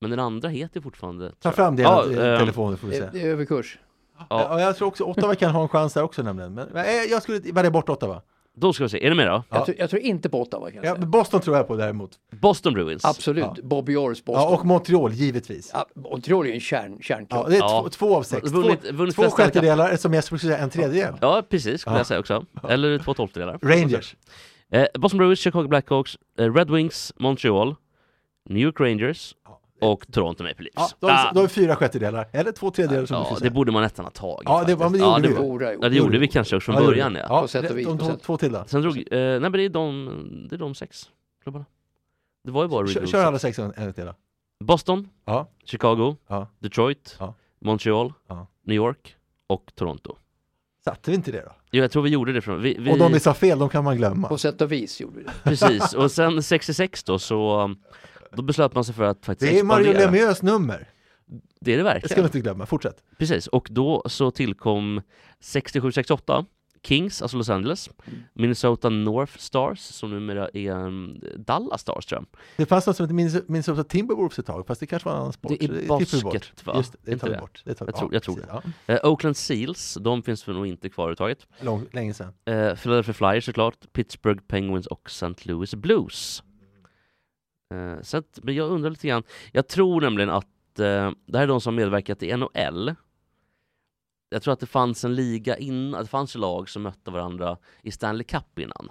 [0.00, 1.32] Men den andra heter fortfarande...
[1.40, 3.00] Ta fram Ja, dina ehm, telefoner får vi se.
[3.00, 3.78] Det, det är överkurs.
[4.30, 4.60] Ja.
[4.60, 6.54] jag tror också Ottawa kan ha en chans där också nämligen.
[6.54, 8.22] Men eh, jag skulle välja bort Ottawa.
[8.58, 9.32] Då ska vi se, är ni med då?
[9.32, 9.56] Ja.
[9.56, 12.10] Jag, tror, jag tror inte på Ottawa kan jag Ja, Boston tror jag på däremot.
[12.40, 13.04] Boston Bruins.
[13.04, 13.44] Absolut.
[13.44, 13.56] Ja.
[13.62, 14.42] Bobby Orrs Boston.
[14.50, 15.70] Ja, och Montreal givetvis.
[15.74, 17.42] Ja, Montreal är ju en kärn, kärnklubb.
[17.44, 17.82] Ja, det är Ja.
[17.82, 18.50] två, två av sex.
[18.52, 21.14] Vunnit- två vunnit två sjättedelar, som Jesper skulle säga en tredjedel.
[21.20, 22.00] Ja, precis skulle Ja.
[22.00, 22.44] jag säga också.
[22.68, 23.58] Eller två tolftedelar.
[23.62, 24.16] Rangers.
[24.72, 27.74] Eh, Boston Bruins, Chicago Blackhawks, eh, Red Wings, Montreal,
[28.48, 29.34] New York Rangers
[29.80, 30.96] och Toronto Maple Leafs.
[31.00, 33.40] Ja, de, Ah, de är fyra sjättedelar, eller två tredjedelar som du ja, skulle det
[33.40, 33.50] säga.
[33.50, 34.42] borde man nästan ha tagit.
[34.44, 35.78] Ja, det- ja, men det gjorde det, vi.
[35.82, 37.14] Ja, det gjorde vi kanske också från Ja, det början.
[37.14, 37.26] Ja.
[37.28, 38.64] Ja, På sätt och det- vis, de på två, till då.
[38.66, 41.10] Sen drog, eh, nej men det är de, det är de sex
[41.42, 41.64] klubbarna.
[42.44, 43.26] Det var ju bara Kör, original kör sex.
[43.26, 44.10] alla sex en en till.
[44.64, 45.48] Boston, Ja.
[45.64, 46.46] Chicago, Ja.
[46.58, 47.34] Detroit, Ja.
[47.60, 48.46] Montreal, Ja.
[48.62, 50.16] New York och Toronto.
[50.86, 51.52] Satte vi inte det då?
[51.70, 52.62] Jo, jag tror vi gjorde det från...
[52.62, 54.28] Vi, vi, Och de vi sa fel, de kan man glömma.
[54.28, 55.32] På sätt och vis gjorde vi det.
[55.44, 57.74] Precis, och sen 66 då så
[58.32, 59.92] Då beslöt man sig för att faktiskt Det är Mario.
[59.92, 60.88] Lemieux nummer.
[61.60, 62.22] Det är det Det ska verkligen.
[62.22, 62.96] du inte glömma, fortsätt.
[63.18, 65.02] Precis, och då så tillkom
[65.42, 66.44] 67-68
[66.86, 67.90] Kings, alltså Los Angeles,
[68.32, 72.40] Minnesota North Stars som numera är um, Dallas Stars tror jag.
[72.56, 75.20] Det fanns något som hette Minnes- Minnesota Timberwolves ett tag, fast det kanske var en
[75.20, 75.52] annan sport.
[75.58, 76.52] Det är basket bort.
[76.66, 76.74] va?
[76.76, 77.62] Just det, det tar vi bort.
[77.64, 78.46] Det tar Jag ja, tror, jag tror det.
[78.86, 78.94] ja.
[78.94, 81.46] Eh, Oakland Seals, de finns nog inte kvar överhuvudtaget.
[81.60, 82.32] Lång, länge sedan.
[82.44, 85.34] Eh, Philadelphia Flyers såklart, Pittsburgh Penguins och St.
[85.42, 86.42] Louis Blues.
[87.74, 89.22] Eh, så att, men jag undrar lite grann,
[89.52, 92.94] jag tror nämligen att det här är de som medverkat i NHL.
[94.28, 97.90] Jag tror att det fanns en liga innan, det fanns lag som mötte varandra i
[97.90, 98.90] Stanley Cup innan.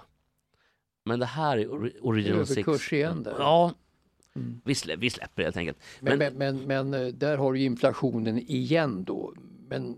[1.04, 2.68] Men det här är ori- Original Six.
[2.68, 3.34] Överkurs igen där.
[3.38, 3.72] Ja,
[4.36, 4.60] Mm.
[4.64, 5.78] vi, slä, vi släpper det helt enkelt.
[6.00, 9.34] Men, men, men, men eh, där har du inflationen igen då.
[9.68, 9.96] Men eh,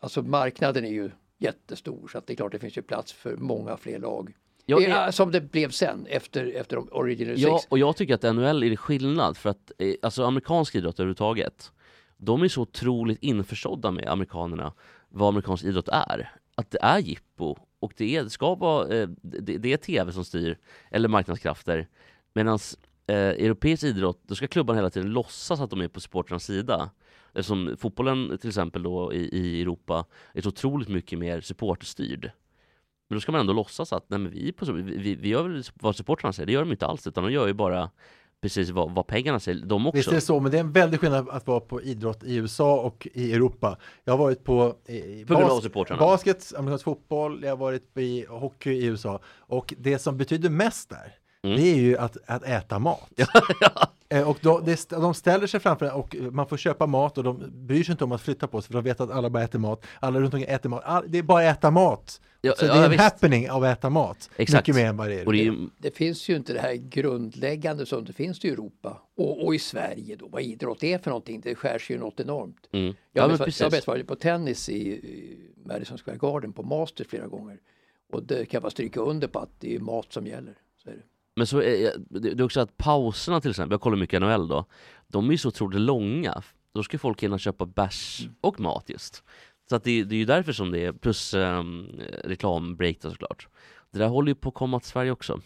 [0.00, 3.36] alltså marknaden är ju jättestor så att det är klart det finns ju plats för
[3.36, 4.32] många fler lag.
[4.66, 7.66] Jag Eh, Som det blev sen efter, efter Original Ja, Six.
[7.70, 9.72] och jag tycker att NHL är skillnad för att
[10.02, 11.72] alltså amerikansk idrott överhuvudtaget
[12.20, 14.72] de är så otroligt införstådda med amerikanerna
[15.08, 16.32] vad amerikansk idrott är.
[16.54, 20.12] Att det är jippo och det, är, det ska vara eh, det, det är tv
[20.12, 20.58] som styr
[20.90, 21.88] eller marknadskrafter
[22.32, 22.58] medan
[23.06, 26.90] eh, europeisk idrott då ska klubban hela tiden låtsas att de är på supportrarnas sida.
[27.32, 32.30] Eftersom fotbollen till exempel då i, i Europa är så otroligt mycket mer supporterstyrd.
[33.08, 35.48] Men då ska man ändå låtsas att nej, men vi, är på, vi, vi gör
[35.48, 37.90] väl vad supportrarna säger, det gör de inte alls utan de gör ju bara
[38.42, 39.96] precis vad, vad pengarna säger, de också.
[39.96, 42.36] Visst är det så, men det är en väldig skillnad att vara på idrott i
[42.36, 43.78] USA och i Europa.
[44.04, 44.62] Jag har varit på
[45.28, 46.00] av supportrarna.
[46.00, 49.20] basket, amerikansk fotboll, jag har varit på i hockey i USA.
[49.38, 51.56] Och det som betyder mest där, Mm.
[51.56, 53.10] det är ju att, att äta mat.
[54.12, 57.24] Eh, Och då, det, de ställer sig framför en och man får köpa mat och
[57.24, 59.42] de bryr sig inte om att flytta på sig för de vet att alla bara
[59.42, 59.84] äter mat.
[60.00, 60.82] Alla runt omkring äter mat.
[60.84, 62.20] All, det är bara att äta mat.
[62.42, 63.02] Ja, så ja, det är en visst.
[63.02, 64.30] happening av att äta mat.
[64.36, 64.66] Exakt.
[64.68, 65.26] Mycket mer än vad det är.
[65.26, 69.02] Och det ju, Det finns ju inte det här grundläggande som det finns i Europa
[69.16, 71.40] och, och i Sverige då, vad idrott är för någonting.
[71.40, 72.68] Det skärs ju något enormt.
[72.72, 72.86] mm.
[72.86, 73.60] Jag Ja, har men mest- precis.
[73.60, 77.58] jag har mest varit på tennis i, i Madison Square Garden på Masters flera gånger.
[78.12, 80.54] Och det kan jag bara stryka under på att det är mat som gäller.
[80.84, 81.02] Så är det.
[81.36, 84.48] Men så är det det är också att pauserna till exempel, jag kollar mycket NHL
[84.48, 84.64] då,
[85.08, 86.42] de är ju så otroligt långa.
[86.72, 88.34] Då ska folk hinna köpa bärs Mm.
[88.40, 89.22] och mat just.
[89.70, 93.48] Så att det, det är ju därför som det är, plus um, reklambreak då såklart.
[93.90, 95.40] Det där håller ju på att komma till Sverige också.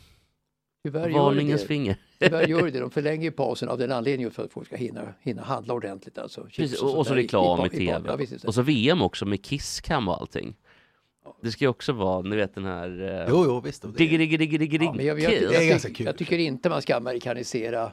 [0.84, 1.66] Tyvärr Varningens det.
[1.68, 1.96] finger.
[2.18, 2.80] Tyvärr gör det.
[2.80, 6.18] De förlänger ju pausen av den anledningen för att folk ska hinna, hinna handla ordentligt.
[6.18, 6.44] Alltså.
[6.56, 8.02] Precis, och, och så där reklam i, i- i- tv.
[8.06, 10.56] Ja, visst, och så VM också med Kisscam och allting.
[11.42, 12.88] Det ska ju också vara, ni vet den här...
[13.02, 13.96] Uh, Jo, jo, visst.
[13.96, 17.92] diggi, diggi, diggi, Ja, men jag, jag, jag, jag tycker inte man ska amerikanisera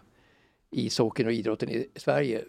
[0.72, 2.42] ishockeyn och idrotten i Sverige.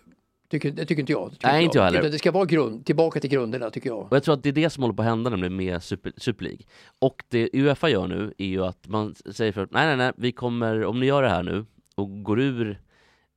[0.53, 1.33] Tycker, det tycker inte jag.
[1.33, 2.03] Tycker Nej, inte jag heller.
[2.03, 3.99] Det ska vara grund, tillbaka till grunderna tycker jag.
[3.99, 6.13] Och jag tror att det är det som håller på att hända nämligen med Super,
[6.17, 6.61] Super League.
[6.99, 10.33] Och det Uefa gör nu är ju att man säger för nej nej nej, vi
[10.33, 12.81] kommer, om ni gör det här nu och går ur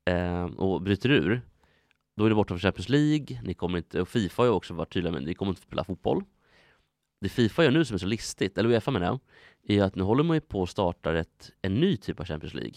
[0.06, 1.42] eh, och bryter ur,
[2.18, 4.74] då är det borta från Champions League, ni kommer inte, och Fifa har ju också
[4.74, 6.24] varit tydliga med ni kommer inte spela fotboll.
[7.22, 9.20] Det Fifa gör nu som är så listigt, eller Uefa menar jag,
[9.78, 12.54] är att nu håller man ju på att starta ett, en ny typ av Champions
[12.54, 12.76] League.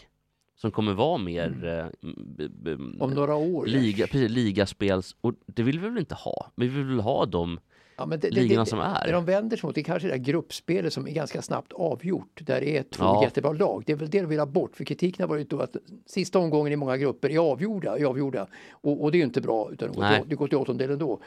[0.61, 3.66] Som kommer vara mer eh, b- b- Om några år.
[3.66, 6.50] liga, precis, ligaspels, och det vill vi väl inte ha?
[6.56, 7.61] Vi vill väl ha dem
[8.00, 9.06] Ja, men det, ligorna det, som är.
[9.06, 11.72] Det de vänder sig mot det är kanske det där gruppspelet som är ganska snabbt
[11.72, 12.40] avgjort.
[12.46, 13.24] Där det är två Ja.
[13.24, 13.82] jättebra lag.
[13.86, 14.76] Det är väl det de vill ha bort.
[14.76, 17.98] För kritiken har varit då att sista omgången i många grupper är avgjorda.
[17.98, 18.46] Är avgjorda.
[18.70, 19.70] Och, och det är ju inte bra.
[19.72, 20.20] Utan det går Nej.
[20.20, 21.20] till, det går till åttondelen då.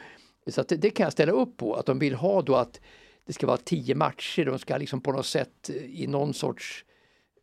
[0.46, 1.74] Så att det, det kan jag ställa upp på.
[1.74, 2.80] Att de vill ha då att
[3.26, 4.44] det ska vara tio matcher.
[4.44, 6.84] De ska liksom på något sätt eh, i någon sorts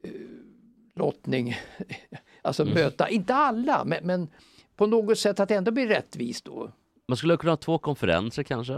[0.03, 0.11] eh,
[0.99, 1.55] lottning
[2.41, 2.73] alltså Mm.
[2.73, 4.27] möta, inte alla, men, men
[4.75, 6.71] på något sätt att det ändå blir rättvist då.
[7.07, 8.73] Man skulle kunna ha två konferenser kanske?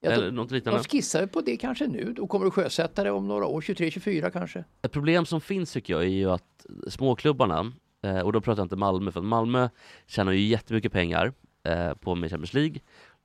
[0.00, 0.80] Jag Eller tror- något liknande.
[0.80, 2.12] De skissar ju på det kanske nu.
[2.16, 4.64] Då kommer att sjösätta det om några år, 23-24 kanske.
[4.82, 7.72] Ett problem som finns tycker jag är ju att småklubbarna,
[8.02, 9.68] eh, och då pratar jag inte Malmö, för att Malmö
[10.06, 11.32] tjänar ju jättemycket pengar
[11.64, 12.80] eh, på med Champions League.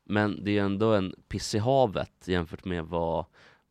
[0.06, 3.26] Men det är ändå en piss i havet jämfört med vad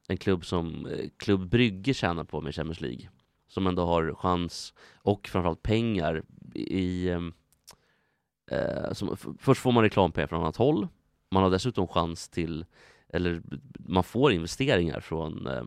[0.09, 3.09] en klubb som eh, Klubb Brygge tjänar på med Champions League.
[3.57, 6.23] Som ändå har chans och framförallt pengar
[6.55, 7.09] i...
[7.09, 7.21] Eh,
[8.51, 10.89] eh, som, först får man reklampengar från annat håll.
[11.31, 12.65] Man har dessutom chans till,
[13.09, 13.43] eller
[13.79, 15.65] man får investeringar från eh,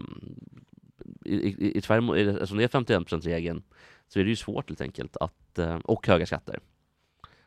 [1.26, 3.64] i, i, i Sverige, eftersom det är 51%-regeln,
[4.08, 6.60] så är det ju svårt helt enkelt att, eh, och höga skatter.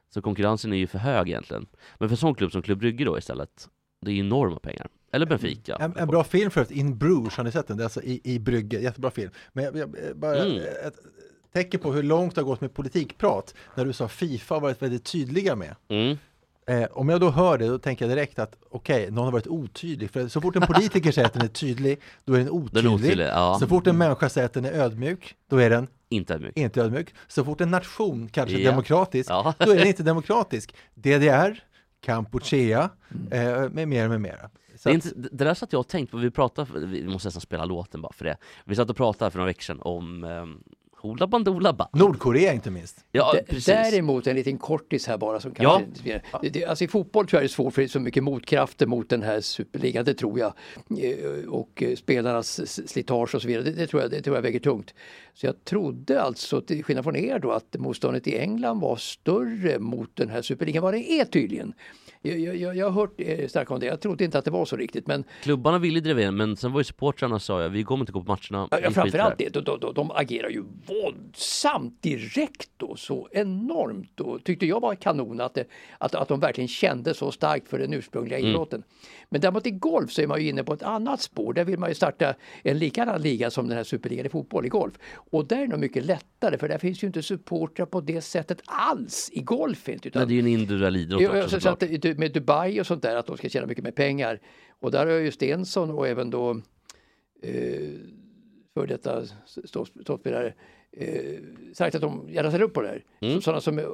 [0.09, 1.66] Så konkurrensen är ju för hög egentligen.
[1.99, 3.68] Men för en sån klubb som Klubb Brygge då istället,
[4.01, 4.88] det är ju enorma pengar.
[5.12, 5.76] Eller Benfica.
[5.80, 7.76] En, en bra film förut, In Bruges, har ni sett den?
[7.76, 9.30] Det är alltså i, i Brygge, jättebra film.
[9.52, 10.56] Men jag, jag, bara Mm.
[10.86, 10.94] ett
[11.52, 14.82] tecken på hur långt det har gått med politikprat, när du sa Fifa har varit
[14.82, 15.74] väldigt tydliga med.
[15.88, 16.18] Mm.
[16.66, 19.46] Eh, om jag då hör det, då tänker jag direkt att okej, någon har varit
[19.46, 20.10] otydlig.
[20.10, 22.84] För så fort en politiker säger att den är tydlig, då är den otydlig.
[22.84, 23.56] Den otydlig, ja.
[23.60, 26.56] Så fort en människa säger att den är ödmjuk, då är den Inte ödmjuk.
[26.56, 27.14] inte ödmjuk.
[27.28, 28.70] Så fort en nation kanske är Ja.
[28.70, 29.54] demokratisk, Ja.
[29.58, 30.74] då är den inte demokratisk.
[30.94, 31.64] DDR,
[32.04, 32.90] Kampuchea,
[33.30, 34.50] eh, med mera, med mera.
[34.82, 37.40] Så Det, inte, det där satt jag och tänkte på, vi pratade, vi måste nästan
[37.40, 38.36] spela låten bara för det.
[38.64, 40.62] Vi satt och pratade för några veckor sedan om um,
[40.96, 41.88] Hoola Bandoola Ba.
[41.92, 43.04] Nordkorea inte minst.
[43.12, 43.64] Ja, D- precis.
[43.64, 45.80] Däremot en liten kortis här bara som Ja.
[45.86, 48.00] kanske det, det, alltså I fotboll tror jag det är svårt för det är så
[48.00, 50.52] mycket motkrafter mot den här superligan, det tror jag.
[51.04, 54.42] Eh, Och eh, spelarnas slitage och så vidare, det, det, tror jag, det tror jag
[54.42, 54.94] väger tungt.
[55.34, 59.78] Så jag trodde alltså, till skillnad från er då, att motståndet i England var större
[59.78, 61.72] mot den här superligan, vad det är tydligen.
[62.22, 64.64] Jag, jag, jag har hört eh, starkt om det, jag trodde inte att det var
[64.64, 67.84] så riktigt men Klubbarna ville driva in, men sen var ju supportrarna sa jag, vi
[67.84, 68.68] kommer inte gå på matcherna.
[68.82, 69.48] Ja, framförallt det.
[69.48, 75.40] de, de, de agerar ju våldsamt direkt och så enormt och tyckte jag var kanon
[75.40, 75.64] att, det,
[75.98, 78.50] att, att de verkligen kände så starkt för den ursprungliga Mm.
[78.50, 78.82] idrotten.
[79.30, 81.52] Men däremot i golf så är man ju inne på ett annat spår.
[81.54, 84.68] Där vill man ju starta en likadan liga som den här superligan i fotboll i
[84.68, 84.94] golf.
[85.14, 88.20] Och där är det nog mycket lättare för där finns ju inte supportrar på det
[88.20, 89.88] sättet alls i golf.
[89.88, 92.32] Inte, utan Nej, det är ju en individuell idrott också så, så att, du- med
[92.32, 94.40] Dubai och sånt där, att de ska tjäna mycket mer pengar.
[94.80, 96.50] Och där har ju Stensson och även då
[97.42, 97.90] eh,
[98.74, 99.22] för detta
[100.00, 100.54] ståspelare
[100.97, 101.40] eh,
[101.74, 103.05] sagt att de gärna ställer upp på det här.
[103.20, 103.34] Mm.
[103.34, 103.84] Så, sådana som eh,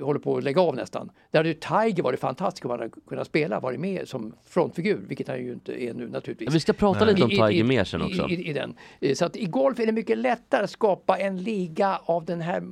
[0.00, 1.10] håller på att lägga av nästan.
[1.30, 5.00] Där hade ju Tiger varit fantastisk om han hade kunnat spela, varit med som frontfigur,
[5.08, 6.54] vilket han ju inte är nu naturligtvis.
[6.54, 8.28] Vi ska prata lite om i- Tiger i- mer sen också.
[8.28, 8.74] I, i, i den.
[9.00, 12.40] Eh, Så att i golf är det mycket lättare att skapa en liga av den
[12.40, 12.62] här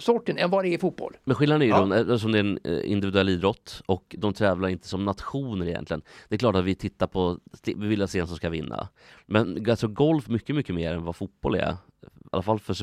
[0.00, 1.16] sorten än vad det är i fotboll.
[1.24, 1.84] Men skillnaden är ju Ja.
[1.84, 6.02] då, eftersom det är en eh, individuell idrott och de tävlar inte som nationer egentligen.
[6.28, 8.88] Det är klart att vi tittar på, vi vill se en som ska vinna.
[9.26, 11.70] Men alltså golf mycket, mycket mer än vad fotboll är.
[11.70, 12.74] I alla fall för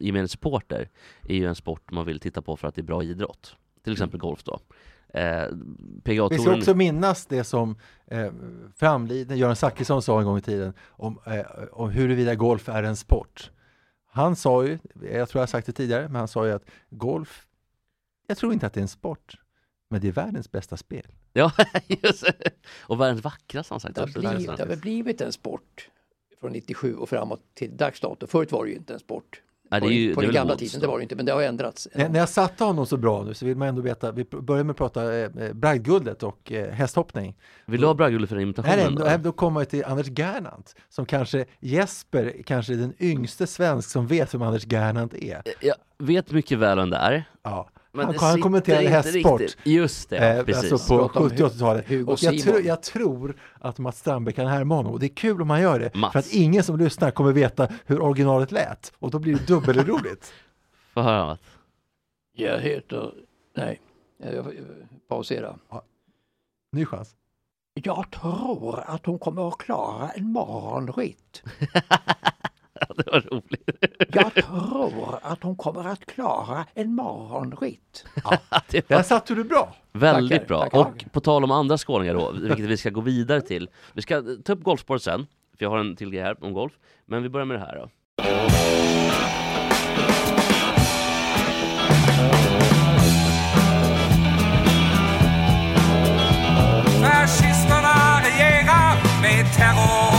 [0.00, 0.88] gemene supporter
[1.28, 3.56] är ju en sport man vill titta på för att det är bra idrott.
[3.84, 4.60] Till exempel golf då.
[5.08, 5.48] Eh,
[6.04, 7.76] Vi ska också minnas det som
[8.06, 8.32] eh,
[8.76, 11.40] framlidne Göran Zachrisson sa en gång i tiden om, eh,
[11.72, 13.50] om huruvida golf är en sport.
[14.10, 16.64] Han sa ju, jag tror jag har sagt det tidigare, men han sa ju att
[16.90, 17.46] golf,
[18.26, 19.34] jag tror inte att det är en sport,
[19.90, 21.06] men det är världens bästa spel.
[21.32, 21.52] Ja,
[21.86, 22.24] just.
[22.80, 25.90] Och världens vackraste har han sagt Det har, blivit, det har blivit en sport
[26.40, 28.26] från 97 och framåt till dags dato.
[28.26, 29.42] Förut var det ju inte en sport.
[29.70, 31.42] Ja, det ju- på det den gamla tiden, det var det inte, men det har
[31.42, 31.88] ändrats.
[31.94, 34.64] När, när jag satte honom så bra nu så vill man ändå veta, vi börjar
[34.64, 37.36] med att prata eh, bragdguldet och eh, hästhoppning.
[37.66, 38.76] Vill du ha bragdguldet för Nej, imitationen?
[38.78, 39.16] nej, då?
[39.16, 43.90] då, då kommer jag till Anders Gernandt, som kanske Jesper, kanske är den yngste svensk
[43.90, 45.42] som vet vem Anders Gernandt är.
[45.60, 47.24] Jag vet mycket väl vem det är.
[47.42, 47.68] Ja.
[47.96, 49.42] Men han, han kommenterade hästsport.
[49.64, 50.72] Just det, eh, precis.
[50.72, 51.88] Alltså på Prata om 70 och 80-talet.
[51.88, 55.14] Hugo Och jag, tror- jag tror att Mats Strandberg kan härma honom och det är
[55.14, 55.94] kul om han gör det.
[55.94, 56.12] Mats.
[56.12, 60.32] För att ingen som lyssnar kommer veta hur originalet lät och då blir det dubbelroligt.
[60.94, 61.40] Få höra Mats.
[62.32, 63.12] Jag heter...
[63.56, 63.80] Nej,
[64.34, 64.46] jag
[65.08, 65.56] pausera.
[66.72, 67.14] Ny chans.
[67.74, 71.42] Jag tror att hon kommer att klara en morgonritt.
[72.80, 73.70] Ja, det var roligt.
[74.12, 78.04] Jag tror att hon kommer att klara en morgonritt.
[78.70, 79.74] det Där var satte du bra.
[79.92, 80.62] väldigt Tackar, bra.
[80.62, 80.78] tackar.
[80.78, 83.68] Och på tal om andra skåningar då, vilket vi ska gå vidare till.
[83.92, 85.26] Vi ska ta upp golfspåret sen,
[85.58, 86.72] för jag har en till grej här om golf.
[87.06, 87.88] Men vi börjar med det här då.
[97.02, 100.15] Fascisterna regerar med terror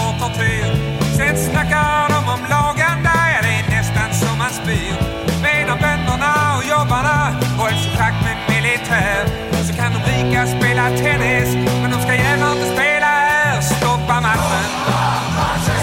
[10.38, 13.62] rika spela tennis, men de ska gärna inte spela här.
[13.62, 14.66] Stoppa matchen,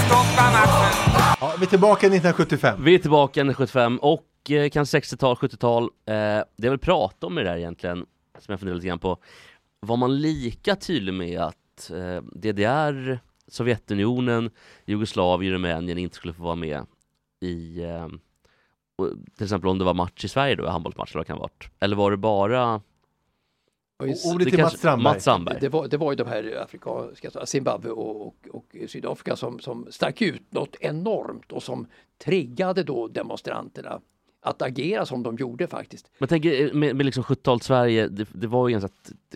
[0.07, 0.93] stoppa matchen.
[1.41, 2.85] Ja, vi är tillbaka 1975.
[2.85, 5.83] Vi är tillbaka 1975 och eh, kanske 60-tal, 70-tal.
[5.83, 7.97] Eh, det jag vill prata om är det där egentligen,
[8.39, 9.19] som jag funderar lite grann på.
[9.81, 14.51] Var man lika tydlig med att eh, DDR, Sovjetunionen,
[14.85, 16.87] Jugoslavien, Rumänien inte skulle få vara med
[17.41, 18.09] i eh,
[19.37, 21.43] till exempel om det var match i Sverige då, handbollsmatch eller vad det kan ha
[21.43, 21.71] varit.
[21.81, 22.81] Eller var det bara
[24.03, 25.15] Ordet det till kanske- Mats Strandberg.
[25.15, 25.59] Mats Strandberg.
[25.61, 29.59] Det var, det var ju de här afrikanska, alltså Zimbabwe och, och, och Sydafrika som,
[29.61, 31.87] som stack ut något enormt och som
[32.25, 34.01] triggade då demonstranterna
[34.45, 36.11] att agera som de gjorde faktiskt.
[36.19, 38.91] Men tänk eh, med, med liksom 70-talet Sverige, det, det var ju ganska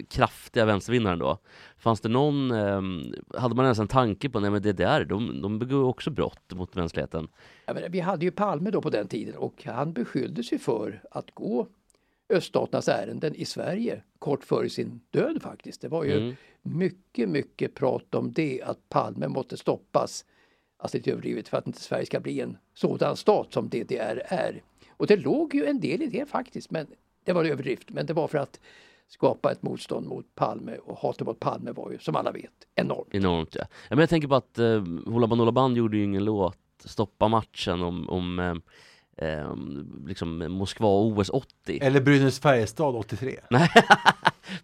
[0.09, 1.39] kraftiga vänstervinnare då.
[1.79, 5.59] Fanns det någon, ehm, hade man ens en tanke på, nej men DDR, de, de
[5.59, 7.29] begår ju också brott mot mänskligheten.
[7.67, 11.03] Jag menar, vi hade ju Palme då på den tiden och han beskylldes ju för
[11.11, 11.67] att gå
[12.31, 15.81] öststaternas ärenden i Sverige kort före sin död faktiskt.
[15.81, 16.35] Det var ju Mm.
[16.63, 20.25] mycket, mycket prat om det att Palme måste stoppas,
[20.77, 24.63] alltså lite överdrivet, för att inte Sverige ska bli en sådan stat som DDR är.
[24.91, 26.87] Och det låg ju en del i det faktiskt, men
[27.25, 27.91] det var en överdrift.
[27.91, 28.61] Men det var för att
[29.09, 33.09] skapa ett motstånd mot Palme och hatet mot Palme var ju som alla vet enormt.
[33.15, 33.63] Enormt ja.
[33.63, 37.29] ja men jag tänker på att eh, Hoola Bandoola Band gjorde ju ingen låt, Stoppa
[37.29, 38.55] matchen om, om eh,
[39.19, 39.55] eh,
[40.07, 41.79] liksom Moskva och OS 80.
[41.83, 43.41] Eller Brynäs-Färjestad 83.
[43.51, 43.71] Nej,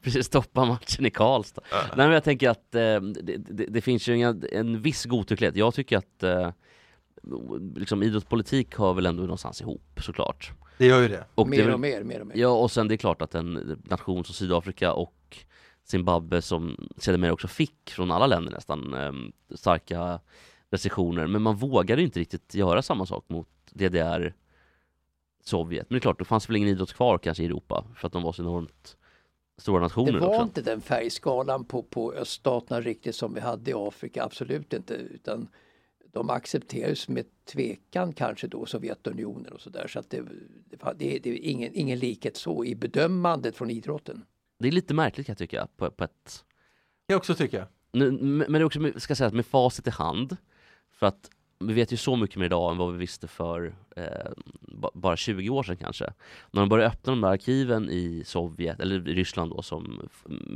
[0.03, 1.63] precis, stoppa matchen i Karlstad.
[1.73, 5.57] Nej men jag tänker att eh, det, det, det finns ju en, en viss godtycklighet.
[5.57, 6.51] Jag tycker att eh,
[7.77, 10.53] liksom idrottspolitik hör väl ändå någonstans ihop såklart.
[10.79, 11.25] Det gör ju det.
[11.35, 12.37] det är Mer väl- och mer, mer och mer.
[12.37, 15.15] Ja och sen det är klart att en nation som Sydafrika och
[15.85, 19.13] Zimbabwe som sedermera också fick från alla länder nästan eh,
[19.57, 20.21] starka
[20.71, 21.27] restriktioner.
[21.27, 24.35] Men man vågade inte riktigt göra samma sak mot DDR,
[25.45, 25.91] Sovjet.
[25.91, 28.13] Men det är klart, då fanns väl ingen idrott kvar kanske i Europa för att
[28.13, 28.97] de var så enormt
[29.59, 30.43] stora nationer Det var också.
[30.43, 34.95] inte den färgskalan på, på öststaterna riktigt som vi hade i Afrika, absolut inte.
[34.95, 35.49] Utan
[36.13, 39.87] de accepterades med tvekan kanske då Sovjetunionen och sådär.
[39.89, 40.23] Så att det,
[40.71, 44.25] det, det, är ingen, ingen likhet så i bedömandet från idrotten.
[44.59, 46.45] Det är lite märkligt kan jag tycka på, på ett
[47.07, 47.67] Jag också tycker.
[47.93, 50.37] Nu, men det är också, med- ska jag säga, med facit i hand.
[50.93, 54.31] För att vi vet ju så mycket mer idag än vad vi visste för eh,
[54.61, 56.13] ba- bara 20 år sedan kanske.
[56.51, 60.09] När de började öppna de där arkiven i Sovjet, eller i Ryssland då som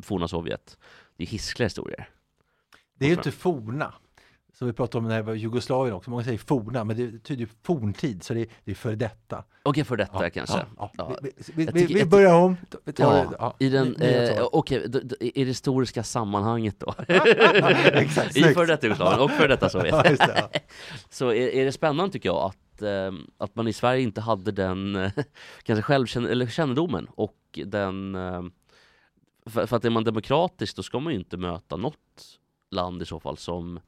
[0.03, 0.79] forna Sovjet.
[1.17, 2.09] Det är hiskliga historier.
[2.95, 3.95] Det är ju inte forna.
[4.59, 6.11] Som vi pratade om när det var Jugoslavien också.
[6.11, 9.45] Många säger forna, men det betyder ju forntid, så det är, det är före detta.
[9.63, 10.67] Okej, för detta Ja, kanske.
[10.77, 11.17] ja, Ja.
[11.23, 12.57] Vi, vi, vi, tycker- vi börjar om.
[12.97, 16.95] Ja, i den, eh, okej, d- i det historiska sammanhanget då.
[17.09, 20.05] Exakt, I före detta Jugoslavien och före detta Sovjet.
[20.19, 20.51] Det.
[21.11, 24.53] Så är, är det spännande tycker jag att, eh, att man i Sverige inte hade
[24.53, 25.11] den eh,
[25.63, 27.37] kanske självkänn eller kännedomen och
[27.67, 28.43] den eh,
[29.47, 32.39] för, för att är man demokratisk då ska man ju inte möta något
[32.71, 33.81] land i så fall som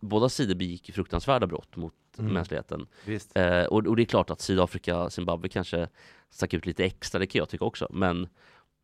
[0.00, 2.32] båda sidor begick fruktansvärda brott mot Mm.
[2.32, 2.86] mänskligheten.
[3.06, 3.36] Visst.
[3.36, 5.88] Eh, och, och det är klart att Sydafrika, Zimbabwe kanske
[6.30, 7.88] stack ut lite extra, det kan jag tycka också.
[7.90, 8.28] Men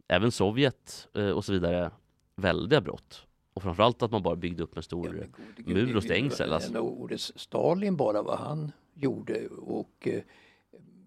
[0.08, 1.90] även Sovjet eh, och så vidare,
[2.36, 3.26] väldiga brott.
[3.54, 6.52] Och framförallt att man bara byggde upp en stor mur och stängsel.
[6.52, 6.78] Alltså.
[6.78, 10.22] Ordet Stalin bara vad han gjorde och eh,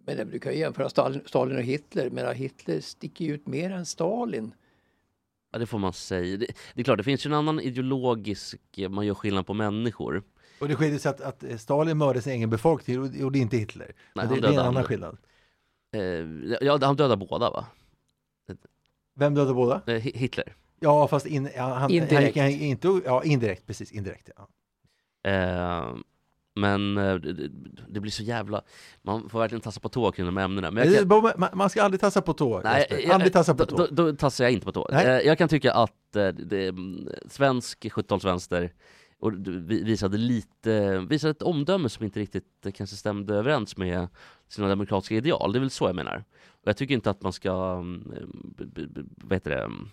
[0.06, 3.72] men du kan ju jämföra Stalin, Stalin och Hitler, men Hitler sticker ju ut mer
[3.72, 4.54] än Stalin.
[5.52, 6.38] Ja, det får man säga.
[6.38, 9.54] Det, det är klart, det finns ju en annan ideologisk, eh, man gör skillnad på
[9.54, 10.24] människor.
[10.60, 13.96] Och det skiljer sig att, att Stalin mördade sin egen befolkning och gjorde inte Hitler.
[14.16, 15.18] Nej, det, det är en annan skillnad.
[15.96, 16.02] Eh,
[16.62, 17.66] ja, han dödade båda va?
[19.16, 19.76] Vem dödade båda?
[19.88, 20.56] Eh, Hi- Hitler.
[20.80, 22.38] Ja, fast in, ja, han, Indirekt.
[22.38, 24.30] Han, han, inte, ja, indirekt, precis, indirekt.
[24.36, 24.48] Ja.
[25.32, 25.96] Eh,
[26.60, 27.34] men eh, det,
[27.90, 28.62] det- blir så jävla,
[29.02, 30.72] man får verkligen tassa på tå kring de ämnena.
[30.72, 32.62] Men är kan, man, man ska aldrig tassa på tå.
[32.64, 33.78] Nej, jag- aldrig tassa på tå.
[33.78, 34.88] då, då tassar jag inte på tå.
[34.92, 35.06] Nej.
[35.06, 38.70] Eh, jag kan tycka att eh, det, mm, svensk 70-talsvänster
[39.20, 43.78] och du- vi- visade lite, visade ett omdöme som inte riktigt eh, kanske stämde överens
[43.78, 44.08] med
[44.48, 45.54] sina demokratiska ideal.
[45.54, 46.24] Det är väl så jag menar.
[46.52, 48.12] Och jag tycker inte att man ska, mm,
[49.18, 49.90] vad heter det, mm,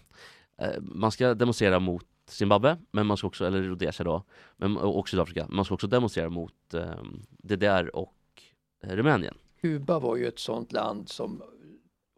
[0.60, 4.22] eh, man ska demonstrera mot Zimbabwe, men man ska också, eller Rhodesia då,
[4.56, 6.90] men, och Sydafrika, man ska också demonstrera mot eh,
[7.28, 8.14] DDR och
[8.84, 9.34] eh, Rumänien.
[9.60, 11.42] Kuba var ju ett sånt land som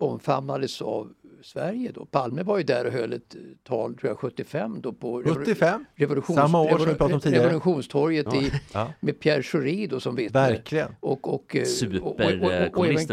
[0.01, 2.05] omfamnades av Sverige då.
[2.07, 5.85] Palme var ju där och höll ett tal, tror jag, 75 då på revo- 75?
[5.95, 7.47] revolutions, Samma år som vi pratade om tidigare.
[7.47, 8.41] revolutionstorget Ja.
[8.43, 8.93] i, Ja.
[9.01, 10.41] med Pierre Schori då som vittne.
[10.41, 10.95] Verkligen.
[11.01, 12.63] Och, och, eh, Super, och, och, och, eh,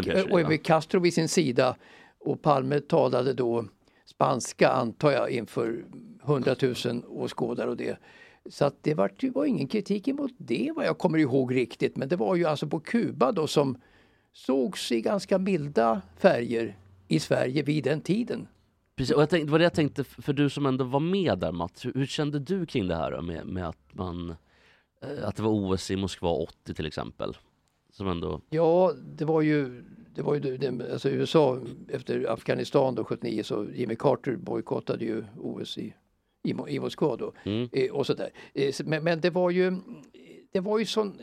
[0.08, 1.76] även, och även Castro vid sin sida.
[2.20, 3.64] Och Palme talade då
[4.04, 5.84] spanska antar jag inför
[6.26, 6.74] 100 000
[7.08, 7.98] åskådare och det.
[8.50, 11.96] Så att det var, det var ingen kritik emot det vad jag kommer ihåg riktigt.
[11.96, 13.78] Men det var ju alltså på Kuba då som
[14.32, 16.76] sågs i ganska milda färger
[17.08, 18.48] i Sverige vid den tiden.
[18.96, 21.38] Precis, och jag tänkte, det var det jag tänkte, för du som ändå var med
[21.38, 24.34] där Mats, hur, hur kände du kring det här då, med, med att man,
[25.02, 27.36] eh, att det var OS i Moskva 80 till exempel?
[27.92, 31.58] Som ändå, Ja, det var ju, det var ju det, det, alltså USA
[31.88, 35.94] efter Afghanistan då 79 så Jimmy Carter bojkottade ju OS i,
[36.46, 37.32] i, i Moskva då.
[37.44, 38.30] mm, Eh, och sådär.
[38.54, 39.72] Eh, men, men det var ju,
[40.52, 41.18] det var ju sån,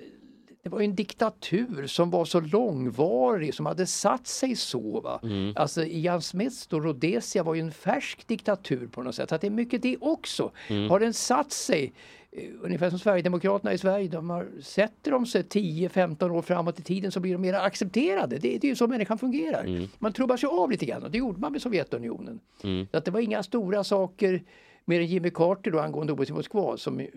[0.64, 5.02] det var en diktatur som var så långvarig, som hade satt sig så.
[5.02, 5.20] Va?
[5.24, 9.32] mm, Alltså Ian Smiths då, Rhodesia var ju en färsk diktatur på något sätt.
[9.32, 10.52] Att det är mycket det också.
[10.68, 10.90] mm.
[10.90, 11.94] Har den satt sig
[12.32, 14.08] eh, ungefär som Sverigedemokraterna i Sverige.
[14.08, 18.38] De har, sätter de sig 10-15 år framåt i tiden så blir de mer accepterade.
[18.38, 19.64] Det, det är ju så människan fungerar.
[19.64, 19.88] Mm.
[20.00, 22.40] Man trubbar sig av lite grann och det gjorde man med Sovjetunionen.
[22.64, 22.88] Mm.
[22.92, 24.44] Så att det var inga stora saker
[24.86, 27.08] mer än Jimmy Carter då angående OS i Moskva som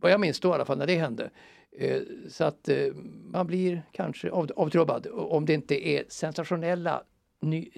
[0.00, 1.30] vad jag minns då i alla fall när det hände.
[1.78, 2.94] Eh, så att eh,
[3.24, 7.02] man blir kanske avtrubbad om det inte är sensationella
[7.40, 7.68] ny,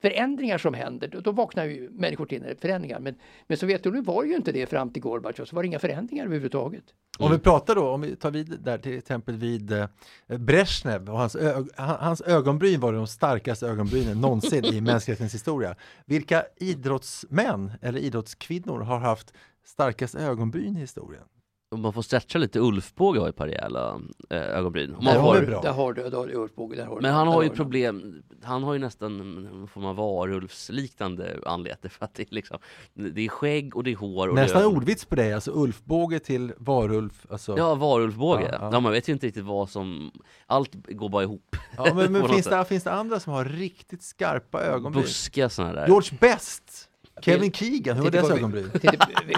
[0.00, 1.08] förändringar som händer.
[1.08, 3.00] Då, då vaknar ju människor till när det är förändringar.
[3.00, 3.14] Men,
[3.46, 6.84] men Sovjetunionen var ju inte det fram till Gorbatjov, så var det inga förändringar överhuvudtaget.
[7.18, 9.86] Om vi pratar då, om vi tar vid där till exempel vid eh,
[10.26, 15.74] Brezhnev och hans, ö- han- hans ögonbryn var de starkaste ögonbrynen någonsin i mänsklighetens historia.
[16.06, 19.32] Vilka idrottsmän eller idrottskvinnor har haft
[19.64, 21.24] starkast ögonbryn i historien?
[21.70, 24.00] Om man får stretcha lite, Ulfbåge har ju ett par rejäla
[24.30, 24.94] eh, ögonbryn.
[24.94, 25.62] Om Där man har får.
[25.62, 27.48] Där har du, där har du Ulf Båge, där har du- Men han har ju
[27.50, 32.58] problem, han har ju nästan en form av varulvsliknande anlete för att det är liksom
[32.94, 35.52] Det är skägg och det är hår och Nästan det är ordvits på dig, alltså
[35.54, 37.26] Ulfbåge till varulf.
[37.30, 37.58] Alltså.
[37.58, 38.42] Ja, varulvsbåge.
[38.42, 38.80] Ja, Ja, ja.
[38.80, 40.10] man vet ju inte riktigt vad som
[40.46, 44.02] Allt går bara ihop Ja, men, men finns, det, finns det andra som har riktigt
[44.02, 45.02] skarpa ögonbryn?
[45.02, 46.85] Buskiga sådana där George Best,
[47.22, 48.70] Kevin Keegan, hur var deras ögonbryn?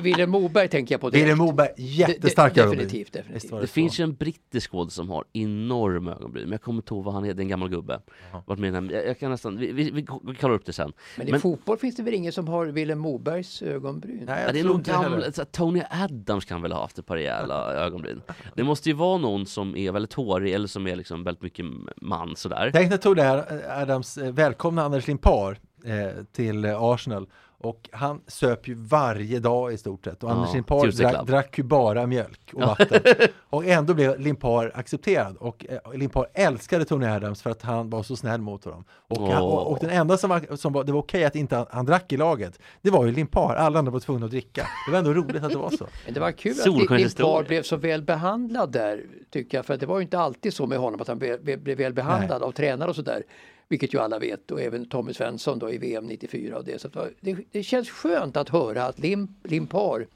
[0.03, 1.24] Willem Moberg tänker jag på direkt.
[1.26, 2.87] Willem Moberg, jättestarka De- de- ögonbryn.
[2.89, 3.51] Definitivt, definitivt.
[3.61, 3.72] Det så.
[3.72, 7.14] finns ju en brittisk skådis som har enorma ögonbryn, men jag kommer inte ihåg vad
[7.14, 8.01] han heter, det är en gammal gubbe.
[8.47, 10.93] Varit med jag, jag kan nästan, vi, vi, vi, vi kollar upp det sen.
[11.16, 14.22] Men i fotboll finns det väl ingen som har Willem Mobergs ögonbryn?
[14.26, 17.07] Nej, Ja, jag det är nog det gamla, Tony Adams kan väl ha haft ett
[17.07, 18.22] par rejäla ögonbryn.
[18.55, 21.66] Det måste ju vara någon som är väldigt hårig eller som är liksom väldigt mycket
[21.97, 22.70] man sådär.
[22.74, 23.22] Tänk när Tony
[23.68, 27.29] Adams eh, välkomna Anders Limpar eh, till Arsenal
[27.61, 31.59] och han söp ju varje dag i stort sett och Ja, Anders Limpar drack, drack
[31.59, 33.00] ju bara mjölk och vatten.
[33.50, 38.02] och ändå blev Limpar accepterad och eh, Limpar älskade Tony Adams för att han var
[38.02, 38.84] så snäll mot honom.
[39.09, 41.56] Och, han, och, och den enda som var, som var det var okej att inte
[41.56, 43.54] han, han drack i laget, det var ju Limpar.
[43.54, 44.66] Alla andra var tvungna att dricka.
[44.86, 45.86] Det var ändå roligt att det var så.
[46.04, 47.32] Men det var kul att Solskens din historia.
[47.32, 49.66] par blev så väl behandlad där, tycker jag.
[49.66, 52.42] För det var ju inte alltid så med honom att han blev, blev väl behandlad
[52.42, 53.22] av tränare och sådär.
[53.69, 56.81] Vilket ju alla vet och även Tommy Svensson då i VM 94 och det.
[56.81, 56.89] Så
[57.21, 60.07] det, det, känns skönt att höra att Lim, Limpar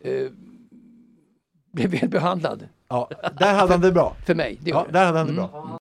[0.00, 0.30] eh,
[1.72, 2.68] blev väl behandlad.
[2.88, 4.16] Ja, där hade han det bra.
[4.26, 4.92] För mig, det Ja, det.
[4.92, 5.78] där hade han det bra.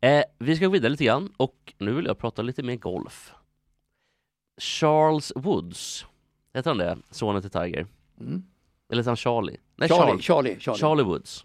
[0.00, 3.32] Eh, vi ska gå vidare lite grann och nu vill jag prata lite mer golf.
[4.60, 6.06] Charles Woods,
[6.54, 6.98] heter han det?
[7.10, 7.86] Sonen till Tiger?
[8.20, 8.44] Mm.
[8.88, 9.56] Eller heter han Charlie?
[9.76, 10.78] Nej, Charlie, Charlie, Charlie.
[10.78, 11.44] Charlie Woods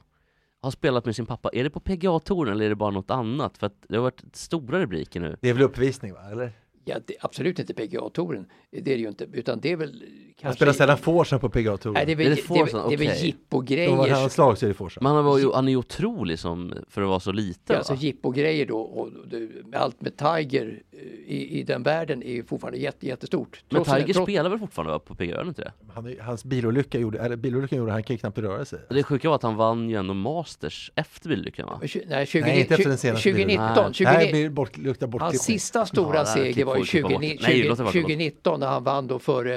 [0.63, 1.49] har spelat med sin pappa.
[1.53, 3.57] Är det på PGA-touren eller är det bara något annat?
[3.57, 5.37] För att det har varit stora rubriker nu.
[5.41, 6.51] Det är väl uppvisning va, eller?
[6.85, 8.45] Ja, det, absolut inte PGA-touren.
[8.71, 9.27] Det är det ju inte.
[9.33, 10.47] Utan det är väl kanske...
[10.47, 11.93] Han spelar sällan forsen på PGA-touren.
[11.93, 13.09] Nej, det är väl, Är det det är, det är väl Okej.
[13.09, 13.95] Om jippogrejer.
[13.97, 15.03] man har slag så är det forsen.
[15.03, 17.77] Men han, var ju, han är ju otrolig som, för att vara så liten Ja,
[17.77, 22.43] alltså jippogrejer då och det, allt med Tiger eh, i, i den världen är ju
[22.43, 23.63] fortfarande jätte, jättestort.
[23.69, 25.71] Men Trots- Tiger trots- spelar väl fortfarande va, på PGA, han inte det?
[25.93, 28.79] Han, är- hans bilolycka gjorde, eller bilolyckan gjorde, han kan ju knappt röra sig.
[28.89, 31.77] Det sjuka var att han vann ju ändå Masters efter bilolyckan va?
[31.81, 33.93] Men Nej, 20, Nej, inte efter den senaste 2019.
[33.93, 37.21] 20, Nej, det blir bort, luktar hans sista stora det seger var ju klipper- klippa
[37.21, 37.41] 20, bort.
[37.41, 39.55] Nej, låt det 20, vara, 2019 när han vann då före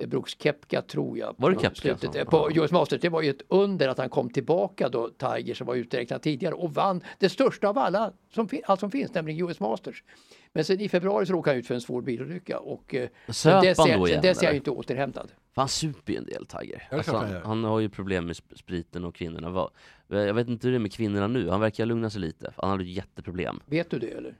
[0.00, 1.34] eh, Brooks Koepka tror jag.
[1.38, 2.50] Var det på Koepka slutet, På.
[2.54, 3.00] US Masters.
[3.00, 6.54] Det var ju ett under att han kom tillbaka då, Tiger som var uträknad tidigare
[6.54, 10.04] och vann det största av alla som, allt som finns, nämligen US Masters.
[10.52, 13.34] Men sen i februari så råkade han ut för en svår bilolycka och eh, Söp
[13.34, 15.30] sen dess, han då sen igen, dess är han ju inte återhämtad.
[15.54, 16.88] För han super ju en del Tiger.
[16.90, 19.68] Alltså, han han, har ju problem med sp- spriten och kvinnorna.
[20.08, 22.52] Jag vet inte hur det är med kvinnorna nu, han verkar lugna sig lite.
[22.56, 23.60] Han hade ju jätteproblem.
[23.66, 24.34] Vet du det eller?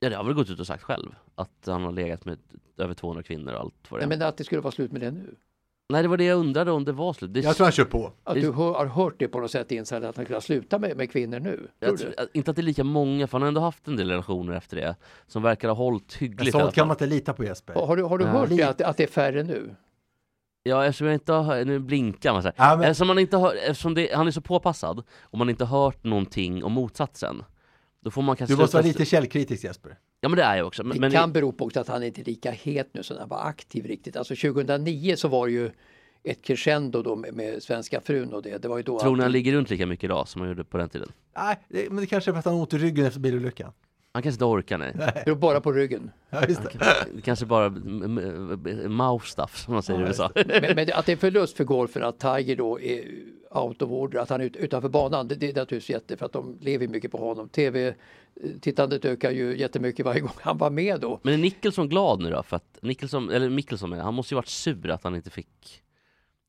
[0.00, 1.14] Ja det har väl gått ut och sagt själv.
[1.34, 2.38] Att han har legat med
[2.76, 4.18] över 200 kvinnor och allt vad det Nej, är.
[4.18, 5.34] men att det skulle vara slut med det nu.
[5.92, 7.34] Nej det var det jag undrade om det var slut.
[7.34, 8.12] Det, Jag tror han kör på.
[8.24, 10.78] Att Det- du hör, har hört det på något sätt inside att han skulle sluta
[10.78, 11.56] med, med kvinnor nu?
[11.56, 13.96] Tror jag tror, inte att det är lika många, för han har ändå haft en
[13.96, 14.96] del relationer efter det.
[15.26, 17.74] Som verkar ha hållit hyggligt sånt kan man inte lita på Jesper.
[17.74, 18.30] Har du, har du Ja.
[18.30, 19.74] hört det, att, att det är färre nu?
[20.62, 22.54] Ja eftersom jag inte har nu blinkar man så här.
[22.70, 25.64] Ja, men- Eftersom, man inte har, eftersom det, han är så påpassad och man inte
[25.64, 27.42] har hört någonting om motsatsen.
[28.00, 29.98] Då får man kanske Du måste vara lite källkritisk Jesper.
[30.20, 30.84] Ja men det är jag också.
[30.84, 33.16] Men, Det men kan bero på också att han inte är lika het nu som
[33.18, 34.16] han var aktiv riktigt.
[34.16, 35.70] Alltså 2009 så var det ju
[36.22, 38.58] ett crescendo då med, med svenska frun och det.
[38.58, 40.64] Det var ju då tror ni han ligger runt lika mycket idag som han gjorde
[40.64, 41.08] på den tiden?
[41.36, 43.72] Nej, det, men det kanske är för att han har ont i ryggen efter bilolyckan.
[44.12, 44.92] Han kanske inte orkar nej.
[44.94, 45.22] Nej.
[45.24, 46.10] beror bara på ryggen.
[46.30, 46.78] Ja, just det.
[47.14, 47.70] Det kanske bara
[48.88, 50.30] mouth stuff som man säger i USA.
[50.34, 53.04] Men, men att det är förlust för golfen att Tiger då är
[53.50, 56.26] out of order, att han är ut, utanför banan, det, det är naturligtvis jätte för
[56.26, 57.48] att de lever mycket på honom.
[57.48, 61.20] Tv-tittandet ökar ju jättemycket varje gång han var med då.
[61.22, 62.42] Men är Nicholson glad nu då?
[62.42, 65.82] För att Nicholson, eller Mickelson han måste ju varit sur att han inte fick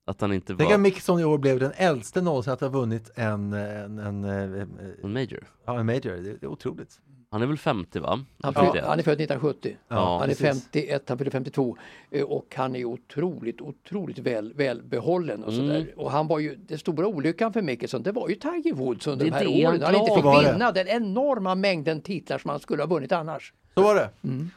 [0.05, 2.69] Att han inte Tänk var att Mickelson i år blev den äldste någonsin att ha
[2.69, 4.69] vunnit en, en, en, en,
[5.03, 5.47] en major.
[5.65, 6.01] ja, en major.
[6.01, 6.99] Det, det är otroligt.
[7.31, 8.25] Han är väl 50 va?
[8.43, 8.81] Han, fyll, det.
[8.81, 9.77] han är född 1970.
[9.87, 10.63] Ja, han är precis.
[10.63, 11.77] 51, han fyller 52
[12.11, 15.75] eh, och han är otroligt, otroligt väl, välbehållen och sådär.
[15.75, 15.87] Mm.
[15.97, 19.25] Och han var ju, den stora olyckan för Mickelson det var ju Tiger Woods under
[19.25, 19.81] Det de är här åren.
[19.81, 23.53] Han inte fick vinna den enorma mängden titlar som han skulle ha vunnit annars.
[23.73, 24.09] Så var det.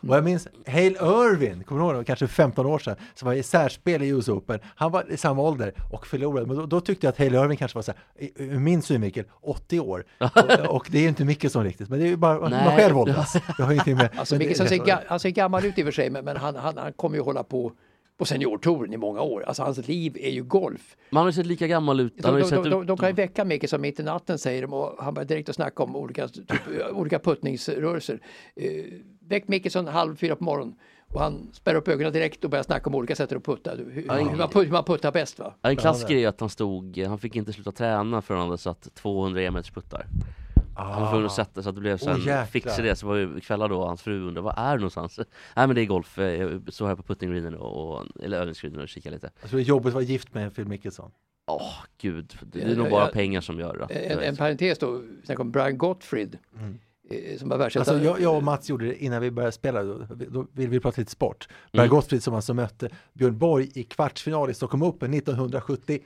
[0.08, 2.04] Och jag minns Hale Irvin, kommer du ihåg det?
[2.04, 4.58] Kanske 15 år sedan, som var i särspel i US Open.
[4.64, 7.56] Han var i samma ålder och förlorade, men då, då tyckte jag att Hale Irvin
[7.56, 10.04] kanske var så här, ur min synvinkel, 80 år.
[10.18, 12.76] och, och det är ju inte Mickelson riktigt, men det är ju bara man Nej.
[12.76, 13.36] själv åldras.
[13.58, 14.08] Jag har ingenting med...
[14.16, 16.56] Alltså Mickelson ser, ga, han ser gammal ut i och för sig men, men han,
[16.56, 17.72] han, han kommer ju hålla på
[18.22, 19.42] på seniortouren i många år.
[19.42, 20.96] Alltså hans liv är ju golf.
[21.10, 22.16] Men han har ju sett lika gammal ut.
[22.16, 22.88] De, de, sett de, de, ut...
[22.88, 25.54] de kan ju väcka Mickelson mitt i natten säger de och han börjar direkt att
[25.54, 26.52] snacka om olika, typ,
[26.92, 28.20] olika puttningsrörelser.
[28.56, 28.84] Eh,
[29.28, 30.74] väck Mickelson halv fyra på morgonen
[31.12, 33.70] och han spärrar upp ögonen direkt och börjar snacka om olika sätt att putta.
[33.74, 35.54] Hur, Ja, hur, man, put- hur man puttar bäst va?
[35.62, 38.94] En klassiker är att han stod, han fick inte sluta träna förrän han hade satt
[38.94, 40.06] 200 e puttar.
[40.74, 42.44] Han var tvungen att sätta så att det blev sen, jäklar.
[42.44, 45.18] fixade det så var ju kvällar då hans fru undrade, var är du någonstans?
[45.56, 48.80] Nej men det är golf, eh, jag står här på puttingreenen och, och, eller övningsgreenen
[48.80, 49.30] och kikar lite.
[49.40, 51.10] Jag tror det är jobbigt att vara gift med Phil Mickelson.
[51.46, 53.10] Åh gud, det är Ja, nog bara ja.
[53.12, 56.38] pengar som gör att En, en parentes då, sen kom Brian Gottfried
[57.10, 57.58] eh, som var.
[57.60, 60.80] Alltså jag, jag och Mats gjorde det innan vi började spela, då, då vill vi
[60.80, 61.48] prata lite sport.
[61.72, 61.96] Brian Mm.
[61.96, 66.04] Gottfried som alltså mötte Björn Borg i kvartsfinal i Stockholm Open 1976.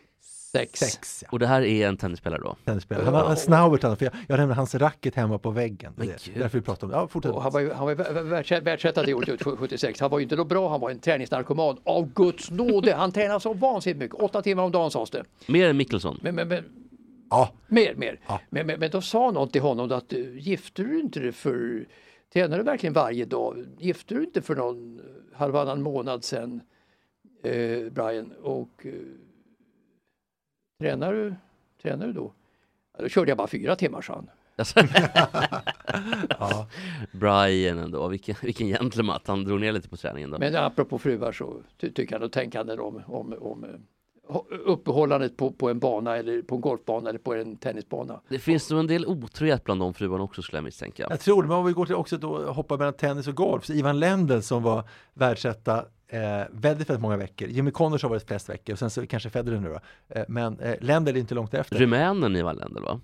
[0.52, 1.22] Sex.
[1.22, 1.28] ja.
[1.32, 2.56] Och det här är en tennisspelare då?
[2.64, 3.04] Tennisspelare.
[3.04, 5.92] Han har en snaubert, för jag, jag nämnde hans racket hemma på väggen.
[5.96, 6.40] Det Men är det.
[6.40, 6.96] Därför vi pratar om det.
[6.96, 7.32] Ja, fortsätt.
[7.32, 10.00] Och han var ju, han var ju världsetta det året, 76.
[10.00, 11.76] Han var ju inte då bra, han var en träningsnarkoman.
[11.84, 12.94] Av Guds nåde!
[12.94, 14.20] Han tränade så vansinnigt mycket.
[14.20, 15.24] Åtta timmar om dagen sades det.
[15.46, 16.18] Mer än Mickelson?
[16.22, 16.64] Men, men, men,
[17.30, 18.20] Ja, mer, mer.
[18.26, 18.40] Ja.
[18.50, 21.86] Men, men, men då sa någon till honom att eh, gifter du inte dig för,
[22.32, 23.64] tränar du verkligen varje dag?
[23.78, 25.00] Gifter du inte för någon
[25.34, 26.60] halvannan månad sedan,
[27.42, 28.32] eh, Brian?
[28.42, 28.92] Och eh,
[30.78, 31.34] tränar, du,
[31.82, 32.32] tränar du då?
[32.96, 34.30] Ja, då körde jag bara fyra timmar, sa han.
[36.38, 36.68] Ja.
[37.12, 40.38] Brian ändå, vilken, vilken gentleman han drog ner lite på träningen då.
[40.38, 43.70] Men apropå fruar så ty tycker jag då tänker han om, om, om eh,
[44.48, 48.20] uppehållandet på, på en bana eller på en golfbana eller på en tennisbana.
[48.28, 51.06] Det finns nog en del otrohet bland de fruarna också skulle jag misstänka.
[51.10, 53.64] Jag tror det, men om vi går till också då hoppa mellan tennis och golf.
[53.64, 57.48] Så Ivan Lendl som var världsetta eh, väldigt, väldigt många veckor.
[57.48, 59.80] Jimmy Connors har varit flest veckor och sen så kanske Federer nu då.
[60.08, 61.76] Eh, men eh, Lendl är inte långt efter.
[61.76, 63.00] Rumänen i Walländer va?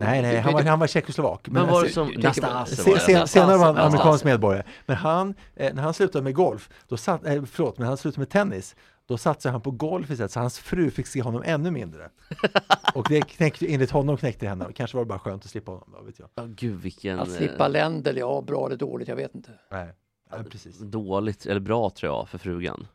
[0.00, 1.48] Nej, nej, han var, han var tjeckoslovak.
[1.48, 3.26] Men var alltså, som Nastase Se, var se, det?
[3.26, 4.62] senare var han amerikansk medborgare.
[4.86, 8.20] Men han, eh, när han slutade med golf, då satt, eh, förlåt, men han slutade
[8.20, 8.76] med tennis,
[9.06, 12.08] då satsade han på golf istället, så hans fru fick se honom ännu mindre.
[12.94, 15.70] Och det knäckte, enligt honom knäckte henne, och kanske var det bara skönt att slippa
[15.70, 16.28] honom då, vet jag.
[16.34, 19.50] Ja gud vilken Att slippa eh, länder, ja bra eller dåligt, jag vet inte.
[19.70, 19.92] Nej,
[20.30, 20.78] ja, precis.
[20.78, 22.86] dåligt, eller bra tror jag för frugan.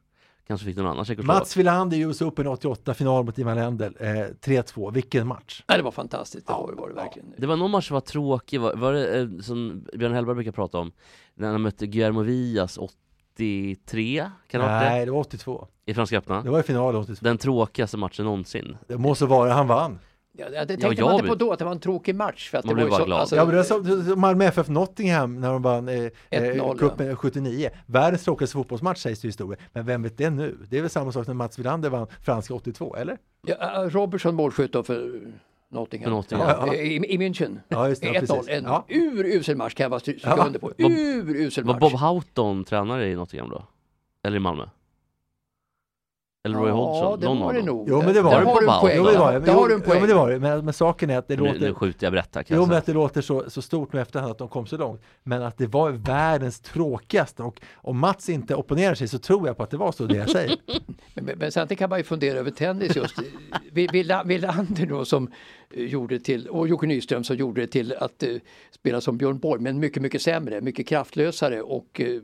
[0.48, 1.40] Kanske fick någon annan tjeckoslovak.
[1.40, 4.08] Mats Wilander i US Open 88, final mot Ivan Lendl, eh,
[4.42, 5.64] 3-2, vilken match!
[5.68, 7.34] Nej, det var fantastiskt, det var, det var det verkligen.
[7.38, 10.52] Det var någon match som var tråkig, var, var det eh, som Björn Hellberg brukar
[10.52, 10.92] prata om,
[11.34, 14.90] när han mötte Guillermo Villas 83, kan det varit det?
[14.90, 15.68] Nej, det var 82.
[15.86, 16.42] I Franska öppna?
[16.42, 17.24] Det var i finalen 82.
[17.24, 18.78] Den tråkigaste matchen någonsin.
[18.88, 20.00] Det må så vara, han vann.
[20.38, 22.50] Ja, det tänkte Ja, man jag inte på då, att det var en tråkig match.
[22.50, 23.20] För att Man det var ju bara så, glad.
[23.20, 25.94] Alltså, Ja, men det var som, som Malmö FF Nottingham när de vann eh,
[26.32, 27.70] 1-0, eh, cupen 79.
[27.86, 29.62] Världens tråkigaste fotbollsmatch sägs det i historien.
[29.74, 30.58] Men vem vet det nu?
[30.70, 33.18] Det är väl samma sak när Mats Wilander vann franska 82, eller?
[33.48, 35.22] ja, äh, Robertson målskytt då för
[35.72, 36.04] Nottingham.
[36.10, 36.48] För Nottingham.
[36.50, 36.74] Ja, ja.
[36.74, 37.58] I, I München.
[37.68, 38.50] Ja, just det, ja, 1-0, precis.
[38.50, 38.86] en Ja.
[38.90, 40.46] urusel match kan jag bara stry- stryka Ja.
[40.46, 40.68] under på.
[40.78, 41.82] Var- Urusel Var match.
[41.82, 43.64] Bob Houghton tränare i Nottingham då?
[44.24, 44.64] Eller i Malmö?
[46.46, 47.12] Eller Roy Hodgson?
[47.12, 47.66] Ja, det Någon var av det dem.
[47.66, 47.86] nog.
[47.90, 48.46] Jo, men det var Där det.
[48.46, 48.96] har du en poäng.
[48.98, 49.40] Jo, men det var det.
[49.40, 50.08] Där har du en Jo, men poäng.
[50.08, 50.40] det var det.
[50.40, 51.60] Men, men saken är att det Nu, låter...
[51.60, 52.78] nu skjuter jag kan Jo, jag men säga.
[52.78, 55.02] att det låter så, så stort nu efterhand att de kom så långt.
[55.24, 57.44] Men att det var världens tråkigaste.
[57.44, 60.16] Och om Mats inte opponerar sig så tror jag på att det var så det
[60.18, 60.56] jag säger.
[61.14, 63.16] Men, men, men samtidigt kan man ju fundera över tennis just.
[63.72, 65.32] Vi- Villa- Wilander då som
[65.74, 68.30] eh, gjorde till, och Jocke Nyström som gjorde det till att eh,
[68.72, 72.22] spela som Björn Borg, men mycket, mycket sämre, mycket kraftlösare och eh,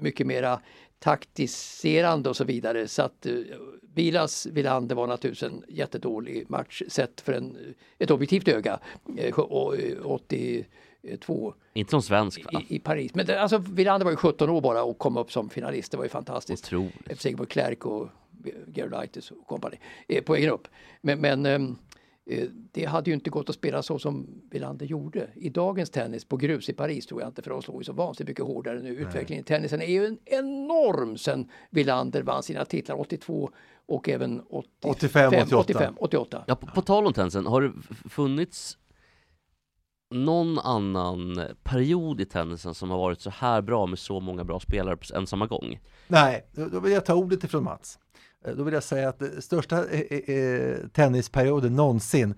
[0.00, 0.60] mycket mera
[1.02, 2.88] taktiserande och så vidare.
[2.88, 3.34] Så att eh,
[3.94, 7.56] Vilas Wilander var naturligtvis en jättedålig match sett för en,
[7.98, 8.80] ett objektivt öga.
[9.18, 12.62] Eh, och, eh, 82 Inte som svensk va?
[12.68, 13.14] i, i Paris.
[13.14, 15.90] Men det, alltså Wilander var ju 17 år bara och kom upp som finalist.
[15.90, 16.64] Det var ju fantastiskt.
[16.64, 16.94] Otroligt.
[17.10, 18.08] Efter Sigmund Klerk och
[18.74, 19.76] Gerolaitis och kompani
[20.08, 20.68] eh, på egen upp.
[21.00, 21.74] Men, men ehm, eh,
[22.72, 25.30] det hade ju inte gått att spela så som Wilander gjorde.
[25.34, 27.92] I dagens tennis på grus i Paris tror jag inte för de slår ju så
[27.92, 28.96] vansinnigt mycket hårdare nu.
[28.96, 33.50] Utvecklingen i tennisen är ju en enorm sen Wilander vann sina titlar 82
[33.86, 35.58] och även 85, 85, 88.
[35.58, 36.44] 85, 88.
[36.46, 37.72] Ja, på, på tal om tennisen, har det
[38.08, 38.78] funnits
[40.10, 44.60] någon annan period i tennisen som har varit så här bra med så många bra
[44.60, 45.80] spelare på en samma gång?
[46.08, 47.98] Nej, då då vill jag ta ordet ifrån Mats.
[48.44, 52.34] Eh, Då vill jag säga att största eh, eh, tennisperioden någonsin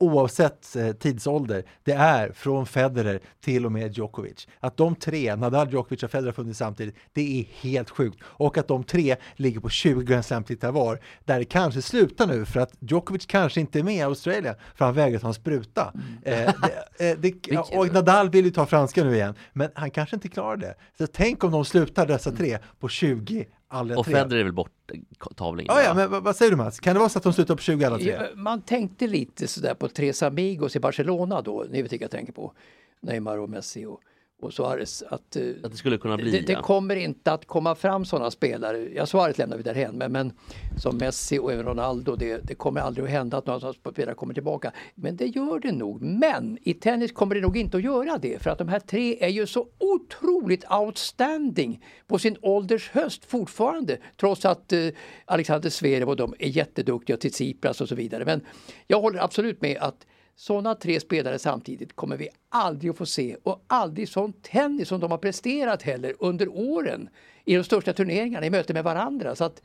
[0.00, 4.48] oavsett tidsålder, det är från Federer till och med Djokovic.
[4.60, 8.18] Att de tre, Nadal, Djokovic och Federer har funnits samtidigt, det är helt sjukt.
[8.24, 12.44] Och att de tre ligger på 20 Grand Slam-titlar var, där det kanske slutar nu
[12.44, 15.92] för att Djokovic kanske inte är med i Australien för han vägrar ta en spruta.
[16.22, 16.54] Eh,
[16.98, 20.28] det, eh, det, och Nadal vill ju ta franska nu igen, men han kanske inte
[20.28, 20.74] klarar det.
[20.98, 24.14] Så tänk om de slutar dessa tre på 20 alla Och tre.
[24.14, 25.74] Federer är väl borttavlingen?
[25.76, 26.80] Ja, ja, men vad, vad säger du Mats?
[26.80, 28.18] Kan det vara så att de slutar på 20 alla tre?
[28.34, 32.32] Man tänkte lite sådär på Tres Amigos i Barcelona då, ni vet vilka jag tänker
[32.32, 32.52] på.
[33.00, 34.00] Neymar och Messi och,
[34.42, 35.02] och Suarez.
[35.08, 36.62] Att, eh, Att det skulle kunna bli, det, det ja.
[36.62, 38.88] kommer inte att komma fram sådana spelare.
[38.94, 40.32] Ja, Suarez lämnar vi därhen, men, men
[40.78, 44.14] som Messi och även Ronaldo, det, det kommer aldrig att hända att några sådana spelare
[44.14, 44.72] kommer tillbaka.
[44.94, 46.02] Men det gör det nog.
[46.02, 49.24] Men i tennis kommer det nog inte att göra det, för att de här tre
[49.24, 54.88] är ju så otroligt outstanding på sin ålders höst fortfarande, trots att eh,
[55.24, 58.24] Alexander Zverev och de är jätteduktiga, till Tsipras och så vidare.
[58.24, 58.40] Men
[58.86, 60.06] jag håller absolut med att
[60.40, 65.00] sådana tre spelare samtidigt kommer vi aldrig att få se och aldrig sån tennis som
[65.00, 67.08] de har presterat heller under åren
[67.44, 69.34] i de största turneringarna i möte med varandra.
[69.36, 69.62] Så att,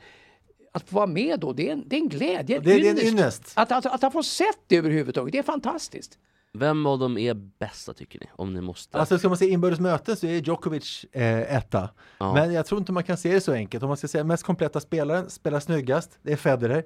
[0.71, 2.79] att få vara med då, det är en, det är en glädje, en Det är-
[2.79, 3.51] det är en ynnest.
[3.55, 6.17] Att, att, att ha fått sett det överhuvudtaget, det är fantastiskt.
[6.57, 8.25] Vem av dem är bästa tycker ni?
[8.31, 8.97] Om ni måste.
[8.97, 11.89] Alltså ska man se inbördes möten så är Djokovic eh, etta.
[12.17, 12.33] Ja.
[12.33, 13.83] Men jag tror inte man kan se det så enkelt.
[13.83, 16.83] Om man ska säga mest kompletta spelaren, spelar snyggast, det är Federer.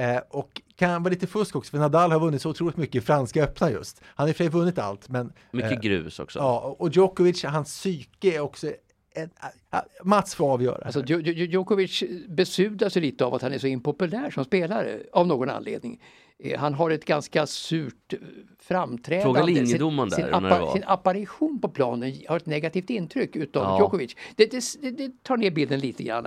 [0.00, 3.00] Eh, och kan vara lite fusk också, för Nadal har vunnit så otroligt mycket i
[3.00, 4.00] Franska öppna just.
[4.04, 5.32] Han har i och för sig vunnit allt, men...
[5.50, 6.38] Mycket eh, grus också.
[6.38, 8.66] Ja, och Djokovic, hans psyke är också...
[9.14, 9.30] En,
[9.72, 10.84] äh, Mats får avgöra.
[10.84, 14.98] Alltså, Djo- Djo- Djokovic besudlar sig lite av att han är så impopulär som spelare
[15.12, 16.00] av någon anledning.
[16.38, 18.18] Eh, Han har ett ganska surt eh,
[18.58, 19.22] framträdande.
[19.24, 23.36] Fråga Sin- linjedomaren sin, där det appa- sin apparition på planen har ett negativt intryck
[23.36, 23.78] utav Ja.
[23.78, 24.16] Djokovic.
[24.36, 26.26] Det, det, det, det tar ner bilden lite grann.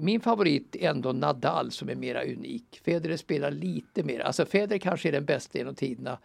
[0.00, 2.80] Min favorit är ändå Nadal som är mera unik.
[2.84, 4.20] Federer spelar lite mer.
[4.20, 6.18] Alltså Federer kanske är den bästa genom tiderna.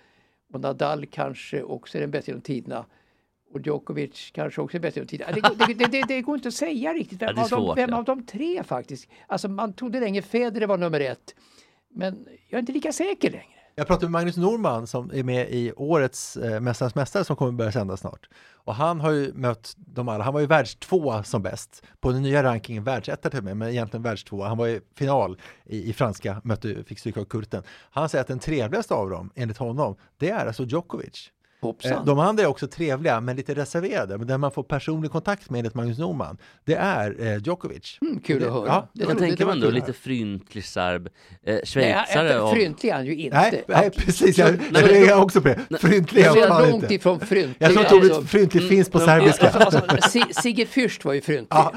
[0.54, 2.86] Och Nadal kanske också är den bästa genom tiderna.
[3.54, 5.32] Och Djokovic kanske också är bäst genom tiderna.
[5.32, 7.56] Det, det, det, det, går inte att säga riktigt Ja, vem, det är av, de,
[7.56, 7.98] svårt, vem ja.
[7.98, 9.10] av de tre faktiskt.
[9.28, 11.36] Alltså man trodde länge Federer var nummer ett.
[11.90, 13.55] Men jag är inte lika säker längre.
[13.78, 17.52] Jag pratade med Magnus Norman som är med i årets eh, Mästarnas Mästare som kommer
[17.52, 18.30] börja sända snart.
[18.54, 20.24] Och han har ju mött de alla.
[20.24, 21.84] Han var ju världstvåa som bäst.
[22.00, 24.48] På den nya rankingen världsetta till och med, men egentligen världstvåa.
[24.48, 27.64] Han var i final i, i franska, mötte, fick stryka av Kurten.
[27.70, 31.32] Han säger att den trevligaste av dem, enligt honom, det är alltså Djokovic.
[31.62, 31.92] Hoppsan.
[31.92, 34.18] Eh, De andra är också trevliga, men lite reserverade.
[34.18, 37.98] Men den man får personlig kontakt med, enligt Magnus Norman, det är eh, Djokovic.
[38.02, 38.68] Mm, kul det, att höra.
[38.68, 41.10] Ja, Det Jag det- tänker man då lite fryntlig serb,
[41.46, 43.38] eh, schweizare Nej, fryntlig är han ju inte.
[43.38, 45.78] Nej, nej precis, jag, Nej, jag reagerar också på det.
[45.80, 46.96] Fryntlig är Jag han långt inte.
[46.96, 47.56] ifrån fryntlig.
[47.60, 49.50] Jag tror att ordet Alltså, fryntlig finns på Mm, serbiska.
[49.50, 51.48] Alltså, alltså, Si- Sigge Fürst var ju fryntlig.
[51.50, 51.74] Ja,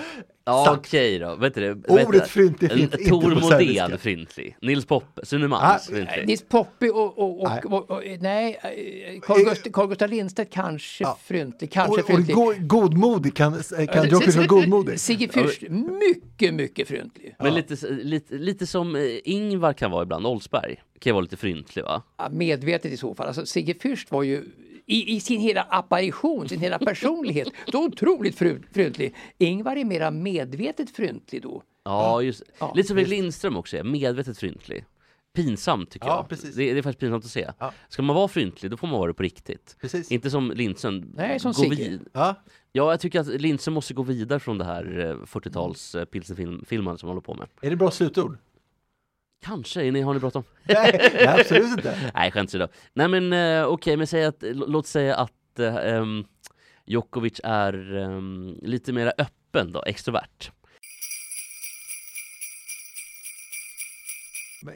[0.49, 1.89] Ja okej då, vet du det?
[2.07, 6.27] Ordet fryntlig finns inte Tor Modén fryntlig, Nils Poppe, Sune Ah, Malms fryntlig.
[6.27, 7.61] Nils Poppe och, och, och, Nej.
[7.65, 11.19] och, och, nej, eh, Carl Gust- Carl Gustaf Lindstedt kanske Ja.
[11.25, 12.35] fryntlig, kanske Och, och fryntlig.
[12.37, 15.01] go, godmodig, kan, kan Djokovic vara godmodig?
[15.09, 15.69] Sigge Fürst,
[15.99, 17.35] mycket, mycket fryntlig.
[17.39, 21.37] Men lite, lite, lite som eh, Ingvar kan vara ibland, Oldsberg, kan ju vara lite
[21.37, 22.03] fryntlig va?
[22.19, 23.27] Ja, medvetet i så fall.
[23.27, 24.45] Alltså, Sigge Fürst var ju
[24.89, 29.15] i, i sin hela apparition, sin hela personlighet, så otroligt fryntlig.
[29.39, 31.63] Ingvar är mera medvetet fryntlig då.
[31.85, 34.85] Ja, just Ja, Lite som Erik Lindström också är, medvetet fryntlig.
[35.35, 36.29] Pinsamt tycker Ja, jag.
[36.29, 36.55] precis.
[36.55, 37.51] Det, det är faktiskt pinsamt att se.
[37.59, 37.73] Ja.
[37.89, 39.77] Ska man vara fryntlig, då får man vara det på riktigt.
[39.81, 40.11] Precis.
[40.13, 41.13] Inte som Lindström.
[41.17, 41.75] Nej, som Sigge.
[41.77, 42.35] vid- Ja,
[42.73, 46.99] Ja, jag tycker att Lindström måste gå vidare från det här eh, 40-tals eh, pilsnerfilmen
[46.99, 47.49] som han håller på med.
[47.61, 48.39] är det bra slutord?
[49.41, 50.45] Kanske, ni, har ni bråttom?
[50.65, 52.11] Nej, nej, absolut inte.
[52.15, 52.69] Nej, skämt åsido.
[52.93, 56.27] Nej men eh, okej, men säg att, låt säga att eh, um,
[56.87, 60.51] Djokovic är ehm, lite mer öppen då, extrovert.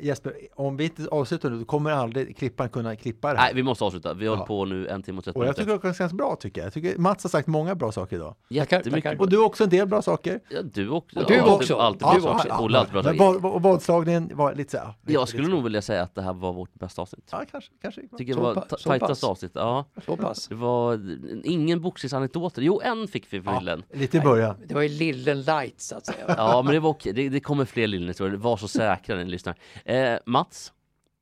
[0.00, 3.46] Jesper, om vi inte avslutar nu, då kommer aldrig klipparen kunna klippa det här.
[3.46, 4.14] Nej, vi måste avsluta.
[4.14, 4.44] Vi har Ja.
[4.46, 5.74] på nu en timme och 30 Och jag minuter.
[5.76, 6.66] tycker det känns bra tycker jag.
[6.66, 8.34] jag tycker Mats har sagt många bra saker idag.
[8.48, 9.20] Jättemycket.
[9.20, 10.40] Och du har också en del bra saker.
[10.48, 11.18] Ja, du också.
[11.20, 11.76] Och du Alltid- också.
[11.76, 12.48] Alltid Ja, bra ja, saker.
[12.48, 12.60] ja.
[12.60, 13.38] Olle alltid bra saker.
[13.40, 14.84] vad, vadslagningen var lite så här.
[14.86, 17.28] ja, Jag lite- skulle lite- nog vilja säga att det här var vårt bästa avsnitt.
[17.32, 17.70] Ja, kanske.
[17.82, 18.00] kanske.
[18.18, 19.52] Tycker Så det var tajtaste avsnitt.
[19.54, 19.84] Ja.
[20.06, 20.48] Så pass.
[20.48, 21.00] Det var
[21.44, 22.62] ingen boxningsanekdoter.
[22.62, 23.82] Jo, en fick vi för Lillen.
[23.92, 24.56] Lite i början.
[24.66, 26.24] Det var ju Lillen light så att säga.
[26.36, 27.12] Ja, men det var okej.
[27.12, 28.36] Det, det kommer fler Lillen-historier.
[28.36, 29.54] Var så säkra när ni lyssnar.
[29.84, 30.72] Eh, Mats,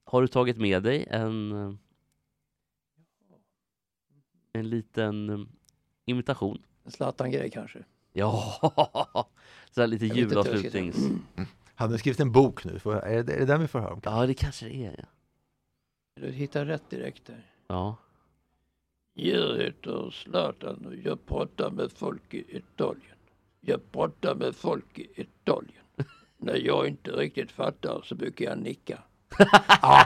[0.04, 1.74] har du tagit med dig en, eh,
[4.53, 5.38] en liten eh,
[6.04, 6.62] imitation?
[6.87, 7.84] Zlatan-grej kanske.
[8.12, 8.54] Ja,
[9.70, 10.96] så här lite julavslutnings...
[11.74, 12.72] Han har skrivit en bok nu.
[12.84, 14.00] Är, det, är det den vi får höra om?
[14.04, 14.95] Ja, det kanske det är.
[14.99, 15.04] ja.
[16.14, 17.50] Du hittar rätt direkt där.
[17.66, 17.96] Ja.
[19.14, 23.16] Jag heter Zlatan och jag pratar med folk i Italien.
[23.61, 25.79] Jag pratar med folk i Italien.
[26.42, 28.99] När jag inte riktigt fattar så brukar jag nicka.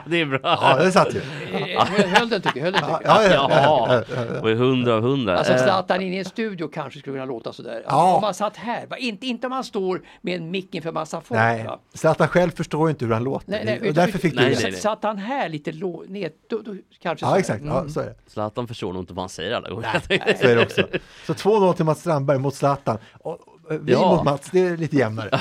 [0.07, 0.39] det är bra.
[0.43, 1.19] Ja, det satt ju.
[1.53, 2.65] Eh, Höll höll den tycker jag.
[2.65, 4.41] Höll den, tycker Ja, ja, ja, ja, ja.
[4.41, 5.39] Och är hundra av hundra.
[5.39, 7.83] Alltså Eh, Zlatan inne i en studio kanske skulle kunna låta sådär.
[7.87, 8.15] Ja.
[8.15, 8.97] Om man satt här, va?
[8.97, 11.39] inte, inte om man står med en mick inför massa folk.
[11.41, 11.79] Nej, va?
[11.95, 13.51] Zlatan själv förstår ju inte hur han låter.
[13.51, 14.71] Nej, nej, och därför fick Nej, du nej, det.
[14.71, 14.81] nej.
[14.81, 17.65] Satt han här lite lå- ner, då, då kanske Ja, exakt.
[17.65, 17.91] Ja, Mm.
[17.91, 18.15] så är det.
[18.27, 20.01] Zlatan förstår nog inte vad han säger alla gånger.
[20.41, 20.83] Så är det också.
[21.27, 22.99] Så 2-0 till Mats Strandberg mot Zlatan.
[23.13, 23.39] Och,
[23.71, 23.99] vi Ja.
[24.17, 25.41] mot Mats, det är lite jämnare.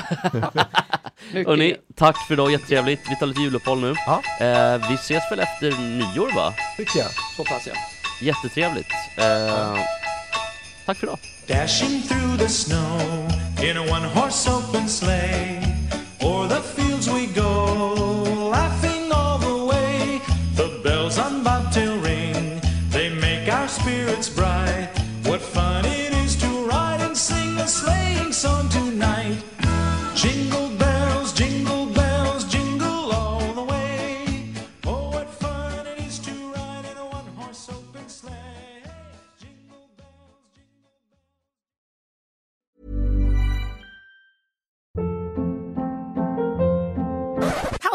[1.46, 3.00] Hörni, tack för idag, jättetrevligt.
[3.10, 3.94] Vi tar lite juluppehåll nu.
[4.06, 4.22] Ja.
[4.46, 6.54] Eh, vi ses väl efter nyår va?
[6.76, 7.08] Tycker jag.
[7.36, 7.72] Så pass ja.
[8.22, 8.88] Jättetrevligt.
[9.18, 9.76] Eh,
[10.86, 11.18] tack för idag.
[11.46, 13.28] Dashing through the snow
[13.62, 15.63] in a one horse open sleigh.